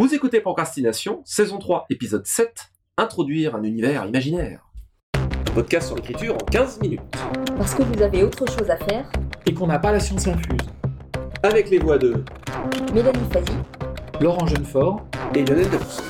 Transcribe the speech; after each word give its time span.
Vous 0.00 0.14
écoutez 0.14 0.40
Procrastination, 0.40 1.20
saison 1.26 1.58
3, 1.58 1.84
épisode 1.90 2.24
7, 2.24 2.70
Introduire 2.96 3.54
un 3.54 3.62
univers 3.64 4.06
imaginaire. 4.06 4.64
Podcast 5.54 5.88
sur 5.88 5.96
l'écriture 5.96 6.36
en 6.36 6.38
15 6.38 6.80
minutes. 6.80 7.02
Parce 7.58 7.74
que 7.74 7.82
vous 7.82 8.00
avez 8.00 8.22
autre 8.22 8.48
chose 8.48 8.70
à 8.70 8.78
faire 8.78 9.12
et 9.44 9.52
qu'on 9.52 9.66
n'a 9.66 9.78
pas 9.78 9.92
la 9.92 10.00
science 10.00 10.26
infuse. 10.26 10.56
Avec 11.42 11.68
les 11.68 11.78
voix 11.78 11.98
de 11.98 12.24
Mélanie 12.94 13.28
Fazi, 13.30 13.52
Laurent 14.22 14.46
Jeunefort 14.46 15.06
et 15.34 15.44
Lionel 15.44 15.68
Debus. 15.68 16.00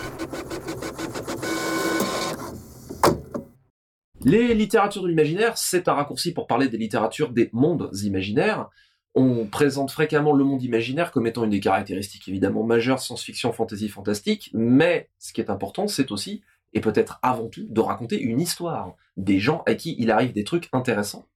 Les 4.25 4.55
littératures 4.55 5.03
de 5.03 5.09
l'imaginaire, 5.09 5.59
c'est 5.59 5.89
un 5.89 5.95
raccourci 5.95 6.33
pour 6.33 6.47
parler 6.47 6.69
des 6.69 6.79
littératures 6.79 7.31
des 7.31 7.51
mondes 7.53 7.91
imaginaires. 8.05 8.69
On 9.15 9.47
présente 9.47 9.91
fréquemment 9.91 10.33
le 10.33 10.45
monde 10.45 10.63
imaginaire 10.63 11.11
comme 11.11 11.27
étant 11.27 11.45
une 11.45 11.51
des 11.51 11.61
caractéristiques 11.61 12.29
évidemment 12.29 12.63
majeures 12.63 13.01
science-fiction, 13.01 13.53
fantasy, 13.53 13.89
fantastique, 13.89 14.51
mais 14.55 15.11
ce 15.19 15.33
qui 15.33 15.41
est 15.41 15.51
important, 15.51 15.89
c'est 15.89 16.13
aussi, 16.13 16.43
et 16.73 16.81
peut-être 16.81 17.19
avant 17.23 17.49
tout, 17.49 17.67
de 17.69 17.81
raconter 17.81 18.21
une 18.21 18.41
histoire, 18.41 18.95
des 19.17 19.41
gens 19.41 19.63
à 19.67 19.75
qui 19.75 19.97
il 19.99 20.11
arrive 20.11 20.33
des 20.33 20.45
trucs 20.45 20.69
intéressants. 20.73 21.27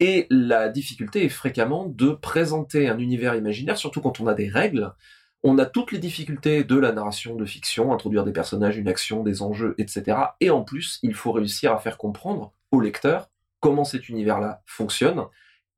Et 0.00 0.26
la 0.28 0.68
difficulté 0.68 1.24
est 1.24 1.28
fréquemment 1.28 1.86
de 1.86 2.10
présenter 2.10 2.88
un 2.88 2.98
univers 2.98 3.36
imaginaire, 3.36 3.78
surtout 3.78 4.00
quand 4.00 4.20
on 4.20 4.26
a 4.26 4.34
des 4.34 4.48
règles. 4.48 4.92
On 5.44 5.58
a 5.58 5.66
toutes 5.66 5.92
les 5.92 5.98
difficultés 5.98 6.64
de 6.64 6.76
la 6.76 6.90
narration 6.90 7.36
de 7.36 7.44
fiction, 7.44 7.92
introduire 7.92 8.24
des 8.24 8.32
personnages, 8.32 8.76
une 8.76 8.88
action, 8.88 9.22
des 9.22 9.42
enjeux, 9.42 9.74
etc. 9.78 10.18
Et 10.40 10.50
en 10.50 10.62
plus, 10.62 10.98
il 11.02 11.14
faut 11.14 11.32
réussir 11.32 11.72
à 11.72 11.78
faire 11.78 11.96
comprendre 11.96 12.52
au 12.72 12.80
lecteur 12.80 13.30
comment 13.60 13.84
cet 13.84 14.08
univers-là 14.08 14.62
fonctionne, 14.66 15.24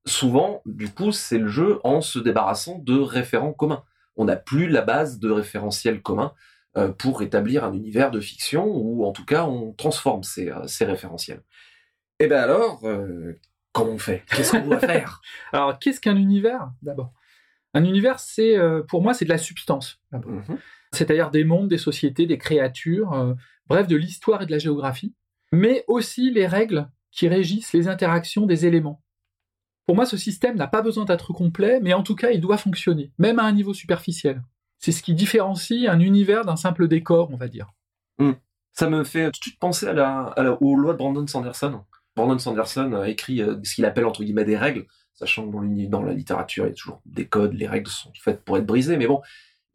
souvent, 0.06 0.62
du 0.66 0.88
coup, 0.88 1.12
c'est 1.12 1.38
le 1.38 1.48
jeu 1.48 1.80
en 1.84 2.01
se 2.01 2.19
débarrassant 2.19 2.78
de 2.78 2.98
référents 2.98 3.52
communs. 3.52 3.84
On 4.16 4.24
n'a 4.24 4.37
plus 4.37 4.69
la 4.69 4.83
base 4.83 5.19
de 5.19 5.30
référentiels 5.30 6.01
communs 6.01 6.33
euh, 6.77 6.88
pour 6.88 7.23
établir 7.23 7.64
un 7.64 7.73
univers 7.73 8.11
de 8.11 8.20
fiction, 8.20 8.66
ou 8.66 9.05
en 9.05 9.12
tout 9.12 9.24
cas, 9.24 9.45
on 9.45 9.72
transforme 9.72 10.22
ces, 10.22 10.50
euh, 10.50 10.66
ces 10.66 10.84
référentiels. 10.84 11.42
Et 12.19 12.25
eh 12.25 12.28
bien 12.28 12.39
alors, 12.39 12.81
euh, 12.84 13.39
comment 13.72 13.92
on 13.92 13.98
fait? 13.98 14.25
Qu'est-ce 14.28 14.53
qu'on 14.53 14.66
doit 14.66 14.78
faire? 14.78 15.20
Alors, 15.53 15.78
qu'est-ce 15.78 16.00
qu'un 16.00 16.16
univers, 16.16 16.70
d'abord? 16.81 17.12
Un 17.75 17.84
univers, 17.84 18.20
c'est, 18.20 18.56
pour 18.88 19.03
moi, 19.03 19.12
c'est 19.12 19.27
de 19.27 19.31
la 19.31 19.36
substance. 19.36 20.00
Mhm. 20.12 20.59
C'est-à-dire 20.92 21.31
des 21.31 21.44
mondes, 21.44 21.69
des 21.69 21.77
sociétés, 21.77 22.25
des 22.25 22.38
créatures, 22.38 23.36
bref, 23.66 23.86
de 23.86 23.97
l'histoire 23.97 24.41
et 24.41 24.47
de 24.47 24.50
la 24.50 24.59
géographie, 24.59 25.14
mais 25.53 25.84
aussi 25.88 26.31
les 26.31 26.47
règles 26.47 26.88
qui 27.11 27.28
régissent 27.28 27.75
les 27.75 27.86
interactions 27.86 28.47
des 28.47 28.64
éléments. 28.64 29.03
Pour 29.87 29.95
moi, 29.95 30.05
ce 30.05 30.17
système 30.17 30.56
n'a 30.56 30.67
pas 30.67 30.83
besoin 30.83 31.05
d'être 31.05 31.33
complet, 31.33 31.79
mais 31.81 31.95
en 31.95 32.03
tout 32.03 32.17
cas, 32.17 32.31
il 32.31 32.41
doit 32.41 32.59
fonctionner, 32.59 33.12
même 33.19 33.39
à 33.39 33.45
un 33.45 33.53
niveau 33.53 33.73
superficiel. 33.73 34.43
C'est 34.78 34.93
ce 34.93 35.03
qui 35.03 35.15
différencie 35.15 35.89
un 35.89 36.01
univers 36.01 36.45
d'un 36.45 36.56
simple 36.56 36.89
décor, 36.89 37.31
on 37.33 37.37
va 37.37 37.48
dire. 37.48 37.73
Hmm. 38.19 38.33
Ça 38.73 38.91
me 38.91 39.05
fait 39.05 39.31
tout 39.31 39.39
de 39.39 39.45
suite 39.45 39.59
penser 39.59 39.87
à 39.87 39.93
la, 39.93 40.59
aux 40.61 40.77
lois 40.77 40.93
de 40.93 40.98
Brandon 40.98 41.27
Sanderson. 41.27 41.81
Brandon 42.15 42.39
Sanderson 42.39 42.93
a 42.95 43.09
écrit 43.09 43.41
euh, 43.41 43.56
ce 43.62 43.75
qu'il 43.75 43.84
appelle 43.84 44.06
entre 44.06 44.25
guillemets 44.25 44.45
des 44.45 44.56
règles, 44.56 44.87
sachant 45.15 45.51
que 45.51 45.87
dans 45.87 46.03
la 46.03 46.12
littérature, 46.12 46.65
il 46.65 46.69
y 46.69 46.73
a 46.73 46.75
toujours 46.75 47.00
des 47.06 47.27
codes, 47.27 47.55
les 47.55 47.69
règles 47.69 47.89
sont 47.89 48.12
faites 48.21 48.43
pour 48.43 48.59
être 48.59 48.67
brisées, 48.67 48.97
mais 48.97 49.06
bon, 49.06 49.23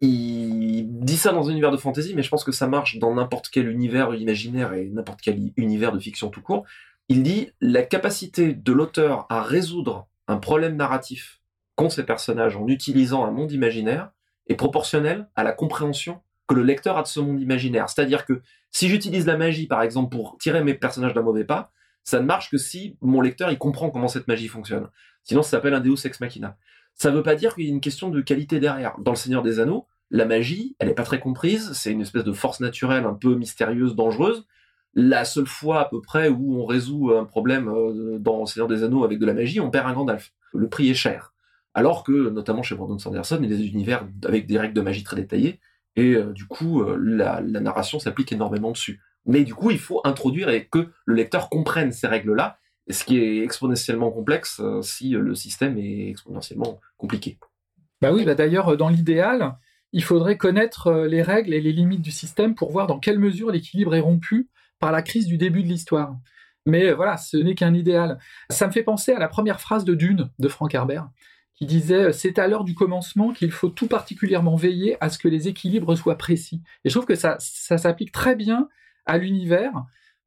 il 0.02 0.88
dit 0.90 1.18
ça 1.18 1.32
dans 1.32 1.48
un 1.48 1.52
univers 1.52 1.72
de 1.72 1.78
fantasy, 1.78 2.14
mais 2.16 2.24
je 2.24 2.30
pense 2.30 2.44
que 2.44 2.52
ça 2.52 2.68
marche 2.68 2.98
dans 2.98 3.14
n'importe 3.14 3.50
quel 3.50 3.70
univers 3.70 4.14
imaginaire 4.16 4.74
et 4.74 4.90
n'importe 4.90 5.22
quel 5.22 5.52
univers 5.56 5.92
de 5.92 6.00
fiction 6.00 6.30
tout 6.30 6.42
court. 6.42 6.66
Il 7.12 7.24
dit 7.24 7.52
la 7.60 7.84
capacité 7.84 8.54
de 8.54 8.72
l'auteur 8.72 9.26
à 9.28 9.44
résoudre 9.44 10.08
un 10.30 10.38
problème 10.38 10.78
narratif 10.78 11.42
qu'ont 11.76 11.90
ces 11.90 12.06
personnages 12.06 12.56
en 12.56 12.66
utilisant 12.70 13.26
un 13.26 13.32
monde 13.32 13.52
imaginaire 13.52 14.12
est 14.48 14.56
proportionnelle 14.56 15.28
à 15.36 15.44
la 15.44 15.52
compréhension 15.52 16.22
que 16.48 16.56
le 16.56 16.64
lecteur 16.64 16.98
a 16.98 17.02
de 17.02 17.08
ce 17.08 17.20
monde 17.20 17.42
imaginaire. 17.42 17.90
C'est-à-dire 17.90 18.26
que 18.26 18.42
si 18.70 18.88
j'utilise 18.88 19.26
la 19.26 19.36
magie, 19.36 19.68
par 19.68 19.82
exemple, 19.82 20.16
pour 20.16 20.38
tirer 20.38 20.64
mes 20.64 20.74
personnages 20.74 21.14
d'un 21.14 21.22
mauvais 21.22 21.44
pas, 21.44 21.74
ça 22.06 22.22
ne 22.22 22.26
marche 22.26 22.50
que 22.50 22.58
si 22.58 22.96
mon 23.02 23.20
lecteur 23.20 23.52
il 23.52 23.58
comprend 23.58 23.90
comment 23.90 24.08
cette 24.08 24.30
magie 24.30 24.48
fonctionne. 24.48 24.88
Sinon, 25.24 25.44
ça 25.44 25.50
s'appelle 25.50 25.74
un 25.74 25.82
Deus 25.82 26.06
ex 26.06 26.22
machina. 26.22 26.58
Ça 26.96 27.12
ne 27.12 27.18
veut 27.18 27.24
pas 27.24 27.36
dire 27.36 27.56
qu'il 27.56 27.66
y 27.66 27.68
a 27.68 27.72
une 27.72 27.82
question 27.82 28.08
de 28.08 28.22
qualité 28.22 28.62
derrière. 28.62 28.98
Dans 29.00 29.12
Le 29.12 29.18
Seigneur 29.18 29.44
des 29.44 29.60
Anneaux, 29.60 29.86
la 30.12 30.24
magie, 30.24 30.78
elle 30.80 30.88
n'est 30.88 30.94
pas 30.94 31.04
très 31.04 31.20
comprise, 31.20 31.74
c'est 31.74 31.92
une 31.92 32.04
espèce 32.04 32.24
de 32.24 32.32
force 32.32 32.62
naturelle 32.62 33.04
un 33.04 33.16
peu 33.16 33.36
mystérieuse, 33.36 33.96
dangereuse, 33.96 34.48
la 34.94 35.26
seule 35.26 35.48
fois 35.48 35.82
à 35.82 35.86
peu 35.86 36.02
près 36.02 36.30
où 36.30 36.60
on 36.60 36.66
résout 36.66 37.14
un 37.14 37.26
problème 37.26 37.70
euh, 37.70 38.18
dans 38.20 38.46
Seigneur 38.46 38.68
des 38.68 38.84
Anneaux 38.84 39.04
avec 39.04 39.20
de 39.20 39.26
la 39.26 39.34
magie, 39.34 39.60
on 39.60 39.70
perd 39.70 39.88
un 39.88 39.94
Gandalf. 39.94 40.34
Le 40.54 40.68
prix 40.68 40.90
est 40.90 40.96
cher. 40.96 41.34
Alors 41.74 42.04
que, 42.04 42.30
notamment 42.30 42.64
chez 42.64 42.76
Brandon 42.76 43.00
Sanderson, 43.00 43.40
il 43.42 43.50
y 43.50 43.54
a 43.54 43.58
des 43.58 43.68
univers 43.68 44.06
avec 44.26 44.46
des 44.46 44.60
règles 44.60 44.74
de 44.74 44.82
magie 44.82 45.04
très 45.04 45.16
détaillées, 45.16 45.60
et 45.96 46.16
euh, 46.16 46.34
du 46.34 46.46
coup, 46.46 46.82
euh, 46.82 46.98
la, 47.00 47.42
narration 47.42 48.00
s'applique 48.00 48.34
énormément 48.34 48.72
dessus. 48.72 49.02
Mais 49.26 49.44
du 49.44 49.54
coup, 49.54 49.72
il 49.72 49.80
faut 49.80 50.02
introduire 50.04 50.50
et 50.50 50.68
que 50.68 50.90
le 51.06 51.16
lecteur 51.16 51.50
comprenne 51.50 51.92
ces 51.92 52.08
règles-là, 52.08 52.58
ce 52.90 53.06
qui 53.06 53.20
est 53.20 53.44
exponentiellement 53.44 54.12
complexe 54.12 54.60
si 54.82 55.12
le 55.12 55.36
système 55.36 55.78
est 55.78 56.10
exponentiellement 56.10 56.80
compliqué. 56.98 57.38
Bah 58.02 58.12
oui, 58.12 58.26
bah 58.26 58.34
d'ailleurs, 58.34 58.76
dans 58.76 58.90
l'idéal, 58.90 59.56
il 59.94 60.04
faudrait 60.04 60.38
connaître 60.38 60.92
les 61.04 61.22
règles 61.22 61.54
et 61.54 61.62
les 61.62 61.72
limites 61.72 62.02
du 62.02 62.10
système 62.10 62.56
pour 62.56 62.72
voir 62.72 62.88
dans 62.88 62.98
quelle 62.98 63.20
mesure 63.20 63.52
l'équilibre 63.52 63.94
est 63.94 64.00
rompu 64.00 64.50
par 64.82 64.92
la 64.92 65.02
crise 65.02 65.28
du 65.28 65.38
début 65.38 65.64
de 65.64 65.70
l'histoire. 65.70 66.18
Mais 66.66 66.88
euh, 66.88 66.96
voilà, 66.96 67.18
ce 67.18 67.38
n'est 67.38 67.56
qu'un 67.56 67.74
idéal. 67.74 68.20
Ça 68.50 68.68
me 68.68 68.72
fait 68.72 68.84
penser 68.84 69.14
à 69.14 69.20
la 69.20 69.30
première 69.30 69.62
phrase 69.62 69.86
de 69.86 69.96
Dune 69.96 70.30
de 70.40 70.48
Frank 70.50 70.74
Herbert, 70.74 71.10
qui 71.56 71.66
disait 71.66 72.08
euh, 72.08 72.12
C'est 72.12 72.38
à 72.40 72.48
l'heure 72.48 72.66
du 72.66 72.76
commencement 72.76 73.32
qu'il 73.32 73.52
faut 73.52 73.70
tout 73.70 73.88
particulièrement 73.88 74.56
veiller 74.56 74.98
à 75.00 75.10
ce 75.10 75.18
que 75.18 75.30
les 75.30 75.48
équilibres 75.48 75.96
soient 75.96 76.18
précis. 76.18 76.62
Et 76.84 76.90
je 76.90 76.94
trouve 76.96 77.06
que 77.06 77.16
ça, 77.16 77.38
ça 77.40 77.78
s'applique 77.78 78.12
très 78.12 78.36
bien 78.36 78.68
à 79.06 79.18
l'univers 79.18 79.72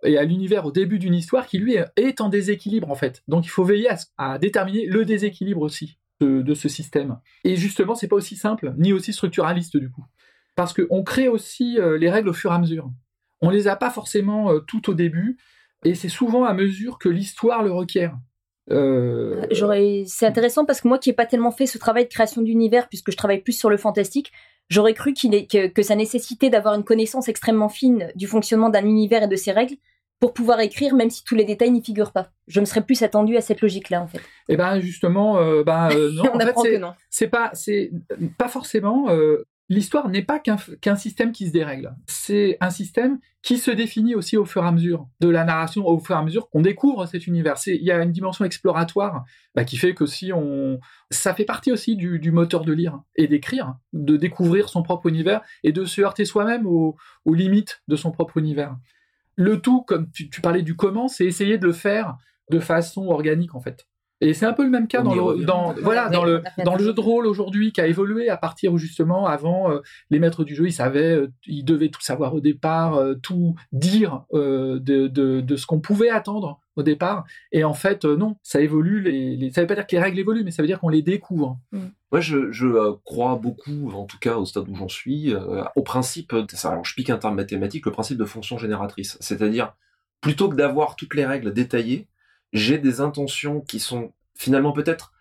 et 0.04 0.18
à 0.18 0.24
l'univers 0.24 0.66
au 0.66 0.72
début 0.72 0.98
d'une 0.98 1.14
histoire 1.14 1.46
qui 1.46 1.58
lui 1.58 1.76
est 1.96 2.20
en 2.20 2.28
déséquilibre 2.28 2.90
en 2.90 2.94
fait. 2.94 3.22
Donc 3.26 3.46
il 3.46 3.48
faut 3.48 3.64
veiller 3.64 3.88
à, 4.18 4.38
déterminer 4.38 4.86
le 4.86 5.04
déséquilibre 5.04 5.62
aussi 5.62 5.98
de, 6.20 6.54
ce 6.54 6.68
système. 6.70 7.18
Et 7.44 7.56
justement, 7.56 7.94
c'est 7.94 8.08
pas 8.08 8.16
aussi 8.16 8.36
simple 8.36 8.74
ni 8.78 8.92
aussi 8.92 9.12
structuraliste 9.12 9.76
du 9.76 9.90
coup, 9.90 10.04
parce 10.54 10.72
qu'on 10.72 11.02
crée 11.02 11.28
aussi 11.28 11.78
euh, 11.78 11.98
les 11.98 12.10
règles 12.10 12.30
au 12.30 12.32
fur 12.32 12.50
et 12.50 12.54
à 12.54 12.58
mesure. 12.58 12.90
On 13.44 13.50
les 13.50 13.68
a 13.68 13.76
pas 13.76 13.90
forcément 13.90 14.50
euh, 14.50 14.60
tout 14.60 14.90
au 14.90 14.94
début, 14.94 15.36
et 15.84 15.94
c'est 15.94 16.08
souvent 16.08 16.44
à 16.44 16.54
mesure 16.54 16.98
que 16.98 17.08
l'histoire 17.08 17.62
le 17.62 17.72
requiert. 17.72 18.16
Euh, 18.70 19.44
c'est 20.06 20.26
intéressant 20.26 20.64
parce 20.64 20.80
que 20.80 20.88
moi 20.88 20.98
qui 20.98 21.10
n'ai 21.10 21.14
pas 21.14 21.26
tellement 21.26 21.50
fait 21.50 21.66
ce 21.66 21.76
travail 21.78 22.04
de 22.04 22.08
création 22.08 22.42
d'univers, 22.42 22.88
puisque 22.88 23.10
je 23.10 23.16
travaille 23.16 23.42
plus 23.42 23.52
sur 23.52 23.68
le 23.68 23.76
fantastique, 23.76 24.32
j'aurais 24.70 24.94
cru 24.94 25.12
qu'il 25.12 25.34
est, 25.34 25.46
que, 25.46 25.82
ça 25.82 25.94
nécessitait 25.94 26.50
d'avoir 26.50 26.74
une 26.74 26.84
connaissance 26.84 27.28
extrêmement 27.28 27.68
fine 27.68 28.10
du 28.14 28.26
fonctionnement 28.26 28.70
d'un 28.70 28.86
univers 28.86 29.24
et 29.24 29.28
de 29.28 29.36
ses 29.36 29.52
règles 29.52 29.76
pour 30.20 30.32
pouvoir 30.32 30.60
écrire, 30.60 30.94
même 30.94 31.10
si 31.10 31.22
tous 31.24 31.34
les 31.34 31.44
détails 31.44 31.70
n'y 31.70 31.84
figurent 31.84 32.12
pas. 32.12 32.30
Je 32.46 32.60
me 32.60 32.64
serais 32.64 32.80
plus 32.80 33.02
attendu 33.02 33.36
à 33.36 33.42
cette 33.42 33.60
logique-là, 33.60 34.00
en 34.00 34.06
fait. 34.06 34.20
Eh 34.48 34.56
ben 34.56 34.80
justement, 34.80 35.38
euh, 35.38 35.62
ben, 35.64 35.88
non. 36.14 36.30
On 36.32 36.38
apprend 36.38 36.62
que 36.62 36.78
non. 36.78 36.94
C'est 37.10 37.28
pas, 37.28 37.50
c'est 37.52 37.90
pas 38.38 38.48
forcément. 38.48 39.08
L'histoire 39.70 40.10
n'est 40.10 40.22
pas 40.22 40.40
qu'un 40.40 40.96
système 40.96 41.32
qui 41.32 41.46
se 41.46 41.52
dérègle, 41.52 41.96
c'est 42.06 42.58
un 42.60 42.68
système 42.68 43.18
qui 43.40 43.56
se 43.56 43.70
définit 43.70 44.14
aussi 44.14 44.36
au 44.36 44.44
fur 44.44 44.62
et 44.62 44.66
à 44.66 44.72
mesure 44.72 45.08
de 45.20 45.28
la 45.28 45.44
narration, 45.44 45.86
au 45.86 45.98
fur 45.98 46.14
et 46.16 46.18
à 46.18 46.22
mesure 46.22 46.50
qu'on 46.50 46.60
découvre 46.60 47.06
cet 47.06 47.26
univers. 47.26 47.54
Il 47.66 47.82
y 47.82 47.90
a 47.90 48.02
une 48.02 48.12
dimension 48.12 48.44
exploratoire 48.44 49.24
bah, 49.54 49.64
qui 49.64 49.78
fait 49.78 49.94
que 49.94 50.04
si 50.04 50.32
on... 50.34 50.80
Ça 51.10 51.32
fait 51.32 51.46
partie 51.46 51.72
aussi 51.72 51.96
du, 51.96 52.30
moteur 52.30 52.64
de 52.64 52.74
lire 52.74 53.00
et 53.16 53.26
d'écrire, 53.26 53.76
de 53.94 54.18
découvrir 54.18 54.68
son 54.68 54.82
propre 54.82 55.06
univers 55.06 55.40
et 55.62 55.72
de 55.72 55.86
se 55.86 56.02
heurter 56.02 56.26
soi-même 56.26 56.66
aux, 56.66 56.96
limites 57.26 57.82
de 57.88 57.96
son 57.96 58.10
propre 58.10 58.36
univers. 58.36 58.76
Le 59.34 59.60
tout, 59.60 59.82
comme 59.82 60.10
tu 60.10 60.40
parlais 60.42 60.62
du 60.62 60.76
comment, 60.76 61.08
c'est 61.08 61.24
essayer 61.24 61.56
de 61.56 61.66
le 61.66 61.72
faire 61.72 62.18
de 62.50 62.60
façon 62.60 63.08
organique 63.08 63.54
en 63.54 63.60
fait. 63.60 63.86
Et 64.20 64.32
c'est 64.32 64.46
un 64.46 64.52
peu 64.52 64.64
le 64.64 64.70
même 64.70 64.86
cas 64.86 65.02
dans 65.02 65.14
le, 65.14 65.44
dans, 65.44 65.74
voilà, 65.82 66.08
dans, 66.08 66.24
le, 66.24 66.42
dans 66.64 66.76
le 66.76 66.84
jeu 66.84 66.92
de 66.92 67.00
rôle 67.00 67.26
aujourd'hui 67.26 67.72
qui 67.72 67.80
a 67.80 67.86
évolué 67.86 68.28
à 68.28 68.36
partir 68.36 68.72
où 68.72 68.78
justement 68.78 69.26
avant 69.26 69.70
euh, 69.70 69.80
les 70.10 70.18
maîtres 70.18 70.44
du 70.44 70.54
jeu 70.54 70.66
ils 70.66 70.72
savaient, 70.72 71.16
euh, 71.16 71.32
ils 71.46 71.64
devaient 71.64 71.88
tout 71.88 72.00
savoir 72.00 72.32
au 72.34 72.40
départ, 72.40 72.94
euh, 72.94 73.14
tout 73.14 73.54
dire 73.72 74.24
de, 74.32 74.78
de, 74.78 75.40
de, 75.40 75.56
ce 75.56 75.66
qu'on 75.66 75.80
pouvait 75.80 76.10
attendre 76.10 76.60
au 76.76 76.82
départ. 76.82 77.24
Et 77.50 77.64
en 77.64 77.74
fait 77.74 78.04
non, 78.04 78.36
ça 78.42 78.60
évolue. 78.60 79.02
Les, 79.02 79.36
les... 79.36 79.50
Ça 79.50 79.62
veut 79.62 79.66
pas 79.66 79.74
dire 79.74 79.86
que 79.86 79.96
les 79.96 80.02
règles 80.02 80.20
évoluent, 80.20 80.44
mais 80.44 80.52
ça 80.52 80.62
veut 80.62 80.68
dire 80.68 80.80
qu'on 80.80 80.88
les 80.88 81.02
découvre. 81.02 81.58
Mm. 81.72 81.78
Moi 82.12 82.20
je, 82.20 82.52
je 82.52 82.92
crois 83.04 83.34
beaucoup, 83.36 83.90
en 83.92 84.04
tout 84.04 84.18
cas 84.18 84.36
au 84.36 84.44
stade 84.44 84.68
où 84.68 84.76
j'en 84.76 84.88
suis, 84.88 85.34
au 85.74 85.82
principe, 85.82 86.32
alors 86.62 86.84
je 86.84 86.94
pique 86.94 87.10
un 87.10 87.18
terme 87.18 87.34
mathématique, 87.34 87.84
le 87.84 87.92
principe 87.92 88.18
de 88.18 88.24
fonction 88.24 88.58
génératrice. 88.58 89.18
C'est-à-dire 89.20 89.74
plutôt 90.20 90.48
que 90.48 90.54
d'avoir 90.54 90.94
toutes 90.94 91.14
les 91.14 91.26
règles 91.26 91.52
détaillées, 91.52 92.06
j'ai 92.54 92.78
des 92.78 93.00
intentions 93.00 93.60
qui 93.60 93.80
sont 93.80 94.12
finalement 94.34 94.72
peut-être 94.72 95.12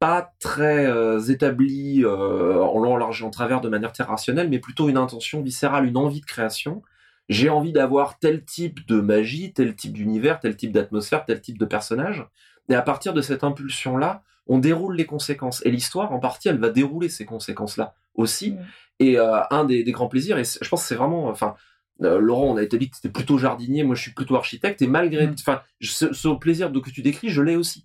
pas 0.00 0.34
très 0.40 0.84
euh, 0.86 1.20
établies 1.20 2.02
euh, 2.04 2.60
en 2.60 2.80
long, 2.80 2.94
en 2.94 2.96
large 2.96 3.22
et 3.22 3.24
en 3.24 3.30
travers 3.30 3.60
de 3.60 3.68
manière 3.68 3.92
très 3.92 4.02
rationnelle, 4.02 4.48
mais 4.48 4.58
plutôt 4.58 4.88
une 4.88 4.96
intention 4.96 5.42
viscérale, 5.42 5.86
une 5.86 5.96
envie 5.96 6.20
de 6.20 6.26
création. 6.26 6.82
J'ai 7.28 7.48
envie 7.48 7.72
d'avoir 7.72 8.18
tel 8.18 8.44
type 8.44 8.84
de 8.88 9.00
magie, 9.00 9.52
tel 9.52 9.76
type 9.76 9.92
d'univers, 9.92 10.40
tel 10.40 10.56
type 10.56 10.72
d'atmosphère, 10.72 11.24
tel 11.24 11.40
type 11.40 11.56
de 11.56 11.64
personnage. 11.64 12.26
Et 12.68 12.74
à 12.74 12.82
partir 12.82 13.14
de 13.14 13.22
cette 13.22 13.44
impulsion-là, 13.44 14.24
on 14.48 14.58
déroule 14.58 14.96
les 14.96 15.06
conséquences. 15.06 15.64
Et 15.64 15.70
l'histoire, 15.70 16.12
en 16.12 16.18
partie, 16.18 16.48
elle 16.48 16.58
va 16.58 16.70
dérouler 16.70 17.08
ces 17.08 17.24
conséquences-là 17.24 17.94
aussi. 18.16 18.56
Et 18.98 19.18
un 19.18 19.64
des, 19.64 19.84
grands 19.84 20.08
plaisirs, 20.08 20.36
et 20.36 20.44
je 20.44 20.68
pense 20.68 20.82
que 20.82 20.88
c'est 20.88 20.96
vraiment, 20.96 21.28
enfin, 21.28 21.54
Laurent, 22.02 22.52
on 22.52 22.56
a 22.56 22.62
établi 22.62 22.90
que 22.90 22.96
c'était 22.96 23.08
plutôt 23.08 23.38
jardinier, 23.38 23.84
moi 23.84 23.94
je 23.94 24.02
suis 24.02 24.12
plutôt 24.12 24.36
architecte, 24.36 24.82
et 24.82 24.86
malgré, 24.86 25.28
enfin, 25.28 25.62
ce, 25.80 26.34
plaisir 26.36 26.70
de, 26.70 26.80
que 26.80 26.90
tu 26.90 27.02
décris, 27.02 27.28
je 27.28 27.42
l'ai 27.42 27.56
aussi. 27.56 27.84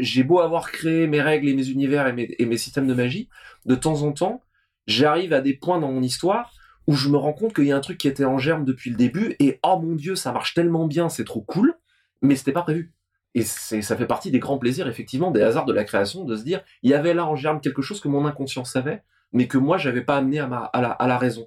j'ai 0.00 0.22
beau 0.22 0.40
avoir 0.40 0.70
créé 0.70 1.06
mes 1.06 1.20
règles 1.20 1.48
et 1.48 1.54
mes 1.54 1.68
univers 1.68 2.06
et 2.06 2.12
mes, 2.12 2.34
et 2.38 2.46
mes 2.46 2.58
systèmes 2.58 2.86
de 2.86 2.94
magie, 2.94 3.28
de 3.66 3.74
temps 3.74 4.02
en 4.02 4.12
temps, 4.12 4.42
j'arrive 4.86 5.32
à 5.32 5.40
des 5.40 5.54
points 5.54 5.78
dans 5.78 5.92
mon 5.92 6.02
histoire 6.02 6.52
où 6.86 6.94
je 6.94 7.08
me 7.08 7.16
rends 7.16 7.32
compte 7.32 7.54
qu'il 7.54 7.66
y 7.66 7.72
a 7.72 7.76
un 7.76 7.80
truc 7.80 7.98
qui 7.98 8.08
était 8.08 8.24
en 8.24 8.38
germe 8.38 8.64
depuis 8.64 8.90
le 8.90 8.96
début 8.96 9.36
et 9.38 9.60
oh 9.62 9.78
mon 9.78 9.94
dieu, 9.94 10.16
ça 10.16 10.32
marche 10.32 10.54
tellement 10.54 10.86
bien, 10.86 11.08
c'est 11.08 11.24
trop 11.24 11.40
cool, 11.40 11.74
mais 12.22 12.36
c'était 12.36 12.52
pas 12.52 12.62
prévu. 12.62 12.92
Et 13.34 13.44
ça 13.44 13.96
fait 13.96 14.06
partie 14.06 14.32
des 14.32 14.40
grands 14.40 14.58
plaisirs, 14.58 14.88
effectivement, 14.88 15.30
des 15.30 15.40
hasards 15.40 15.66
de 15.66 15.72
la 15.72 15.84
création, 15.84 16.24
de 16.24 16.36
se 16.36 16.42
dire, 16.42 16.62
il 16.82 16.90
y 16.90 16.94
avait 16.94 17.14
là 17.14 17.26
en 17.26 17.36
germe 17.36 17.60
quelque 17.60 17.80
chose 17.80 18.00
que 18.00 18.08
mon 18.08 18.26
inconscient 18.26 18.64
savait, 18.64 19.04
mais 19.32 19.46
que 19.46 19.56
moi, 19.56 19.78
j'avais 19.78 20.02
pas 20.02 20.16
amené 20.16 20.40
à, 20.40 20.48
ma, 20.48 20.64
à, 20.64 20.80
la, 20.80 20.90
à 20.90 21.06
la 21.06 21.16
raison, 21.16 21.46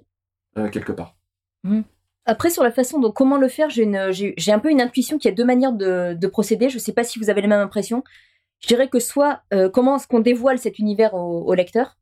euh, 0.56 0.70
quelque 0.70 0.92
part. 0.92 1.14
Mmh. 1.64 1.80
Après, 2.26 2.48
sur 2.48 2.62
la 2.62 2.70
façon 2.70 3.00
dont 3.00 3.10
comment 3.10 3.36
le 3.36 3.48
faire, 3.48 3.68
j'ai 3.68 3.84
un 4.52 4.58
peu 4.58 4.70
une 4.70 4.80
intuition 4.80 5.18
qu'il 5.18 5.28
y 5.28 5.32
a 5.32 5.34
deux 5.34 5.44
manières 5.44 5.72
de, 5.72 6.14
de 6.14 6.26
procéder. 6.26 6.68
Je 6.70 6.76
ne 6.76 6.80
sais 6.80 6.92
pas 6.92 7.04
si 7.04 7.18
vous 7.18 7.28
avez 7.28 7.42
la 7.42 7.48
même 7.48 7.60
impression. 7.60 8.02
Je 8.60 8.68
dirais 8.68 8.88
que 8.88 8.98
soit, 8.98 9.40
euh, 9.52 9.68
comment 9.68 9.96
est-ce 9.96 10.06
qu'on 10.06 10.20
dévoile 10.20 10.58
cet 10.58 10.78
univers 10.78 11.12
au 11.14 11.52
lecteur? 11.52 11.98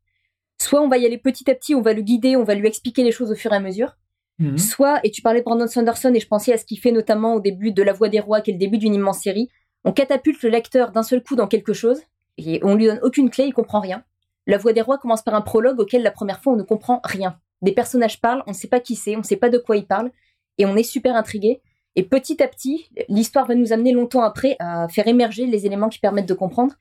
Soit 0.61 0.81
on 0.81 0.87
va 0.87 0.97
y 0.97 1.05
aller 1.05 1.17
petit 1.17 1.49
à 1.51 1.55
petit, 1.55 1.75
on 1.75 1.81
va 1.81 1.93
le 1.93 2.01
guider, 2.01 2.37
on 2.37 2.43
va 2.43 2.55
lui 2.55 2.67
expliquer 2.67 3.03
les 3.03 3.11
choses 3.11 3.31
au 3.31 3.35
fur 3.35 3.51
et 3.51 3.55
à 3.55 3.59
mesure. 3.59 3.97
Mhm. 4.39 4.57
Soit, 4.57 4.99
et 5.03 5.11
tu 5.11 5.21
parlais 5.21 5.39
de 5.39 5.45
Brandon 5.45 5.67
Sanderson, 5.67 6.13
et 6.13 6.19
je 6.19 6.27
pensais 6.27 6.53
à 6.53 6.57
ce 6.57 6.65
qu'il 6.65 6.79
fait 6.79 6.91
notamment 6.91 7.35
au 7.35 7.39
début 7.39 7.71
de 7.71 7.83
La 7.83 7.93
Voix 7.93 8.09
des 8.09 8.19
Rois, 8.19 8.41
qui 8.41 8.51
est 8.51 8.53
le 8.53 8.59
début 8.59 8.77
d'une 8.77 8.93
immense 8.93 9.19
série. 9.19 9.49
On 9.83 9.91
catapulte 9.91 10.41
le 10.41 10.49
lecteur 10.49 10.91
d'un 10.91 11.03
seul 11.03 11.21
coup 11.21 11.35
dans 11.35 11.47
quelque 11.47 11.73
chose, 11.73 12.01
et 12.37 12.59
on 12.63 12.75
lui 12.75 12.85
donne 12.85 12.99
aucune 13.03 13.29
clé, 13.29 13.45
il 13.45 13.53
comprend 13.53 13.79
rien. 13.79 14.03
La 14.47 14.57
Voix 14.57 14.73
des 14.73 14.81
Rois 14.81 14.97
commence 14.97 15.21
par 15.21 15.35
un 15.35 15.41
prologue 15.41 15.79
auquel 15.79 16.01
la 16.01 16.11
première 16.11 16.41
fois 16.41 16.53
on 16.53 16.55
ne 16.55 16.63
comprend 16.63 17.01
rien. 17.03 17.37
Des 17.63 17.71
personnages 17.71 18.21
parlent, 18.21 18.43
on 18.45 18.51
ne 18.51 18.55
sait 18.55 18.67
pas 18.67 18.79
qui 18.79 18.95
c'est, 18.95 19.15
on 19.15 19.19
ne 19.19 19.23
sait 19.23 19.37
pas 19.37 19.49
de 19.49 19.57
quoi 19.57 19.77
ils 19.77 19.87
parlent, 19.87 20.11
et 20.59 20.65
on 20.65 20.75
est 20.75 20.83
super 20.83 21.15
intrigué. 21.15 21.61
Et 21.95 22.03
petit 22.03 22.41
à 22.43 22.47
petit, 22.47 22.89
l'histoire 23.07 23.47
va 23.47 23.55
nous 23.55 23.73
amener 23.73 23.93
longtemps 23.93 24.23
après 24.23 24.55
à 24.59 24.87
faire 24.89 25.07
émerger 25.07 25.45
les 25.45 25.65
éléments 25.65 25.89
qui 25.89 25.99
permettent 25.99 26.27
de 26.27 26.33
comprendre. 26.33 26.75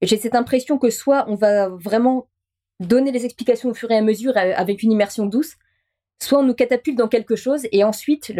Et 0.00 0.06
j'ai 0.06 0.16
cette 0.16 0.34
impression 0.34 0.78
que 0.78 0.90
soit 0.90 1.24
on 1.28 1.36
va 1.36 1.68
vraiment 1.68 2.28
donner 2.80 3.12
les 3.12 3.24
explications 3.24 3.70
au 3.70 3.74
fur 3.74 3.90
et 3.90 3.96
à 3.96 4.02
mesure 4.02 4.36
avec 4.36 4.82
une 4.82 4.92
immersion 4.92 5.24
douce, 5.24 5.54
soit 6.20 6.38
on 6.38 6.42
nous 6.42 6.54
catapulte 6.54 6.98
dans 6.98 7.08
quelque 7.08 7.36
chose 7.36 7.66
et 7.72 7.84
ensuite 7.84 8.32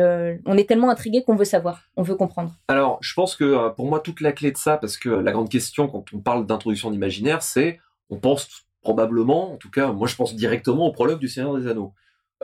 on 0.44 0.56
est 0.56 0.69
tellement 0.69 0.90
intrigué 0.90 1.22
qu'on 1.22 1.37
veut 1.37 1.44
savoir, 1.44 1.84
on 1.96 2.02
veut 2.02 2.14
comprendre. 2.14 2.52
Alors, 2.69 2.98
je 3.00 3.14
pense 3.14 3.37
que 3.37 3.44
euh, 3.44 3.69
pour 3.70 3.87
moi, 3.87 4.00
toute 4.00 4.20
la 4.20 4.32
clé 4.32 4.52
de 4.52 4.56
ça, 4.58 4.76
parce 4.76 4.98
que 4.98 5.08
la 5.08 5.32
grande 5.32 5.48
question 5.48 5.88
quand 5.88 6.04
on 6.12 6.19
parle 6.19 6.46
d'introduction 6.46 6.90
d'imaginaire, 6.90 7.43
c'est 7.43 7.81
on 8.10 8.19
pense 8.19 8.66
probablement, 8.87 9.55
en 9.55 9.56
tout 9.56 9.71
cas, 9.71 9.91
moi 9.91 10.06
je 10.06 10.15
pense 10.15 10.35
directement 10.35 10.87
au 10.87 10.93
prologue 10.93 11.19
du 11.19 11.29
Seigneur 11.29 11.56
des 11.59 11.67
Anneaux. 11.67 11.93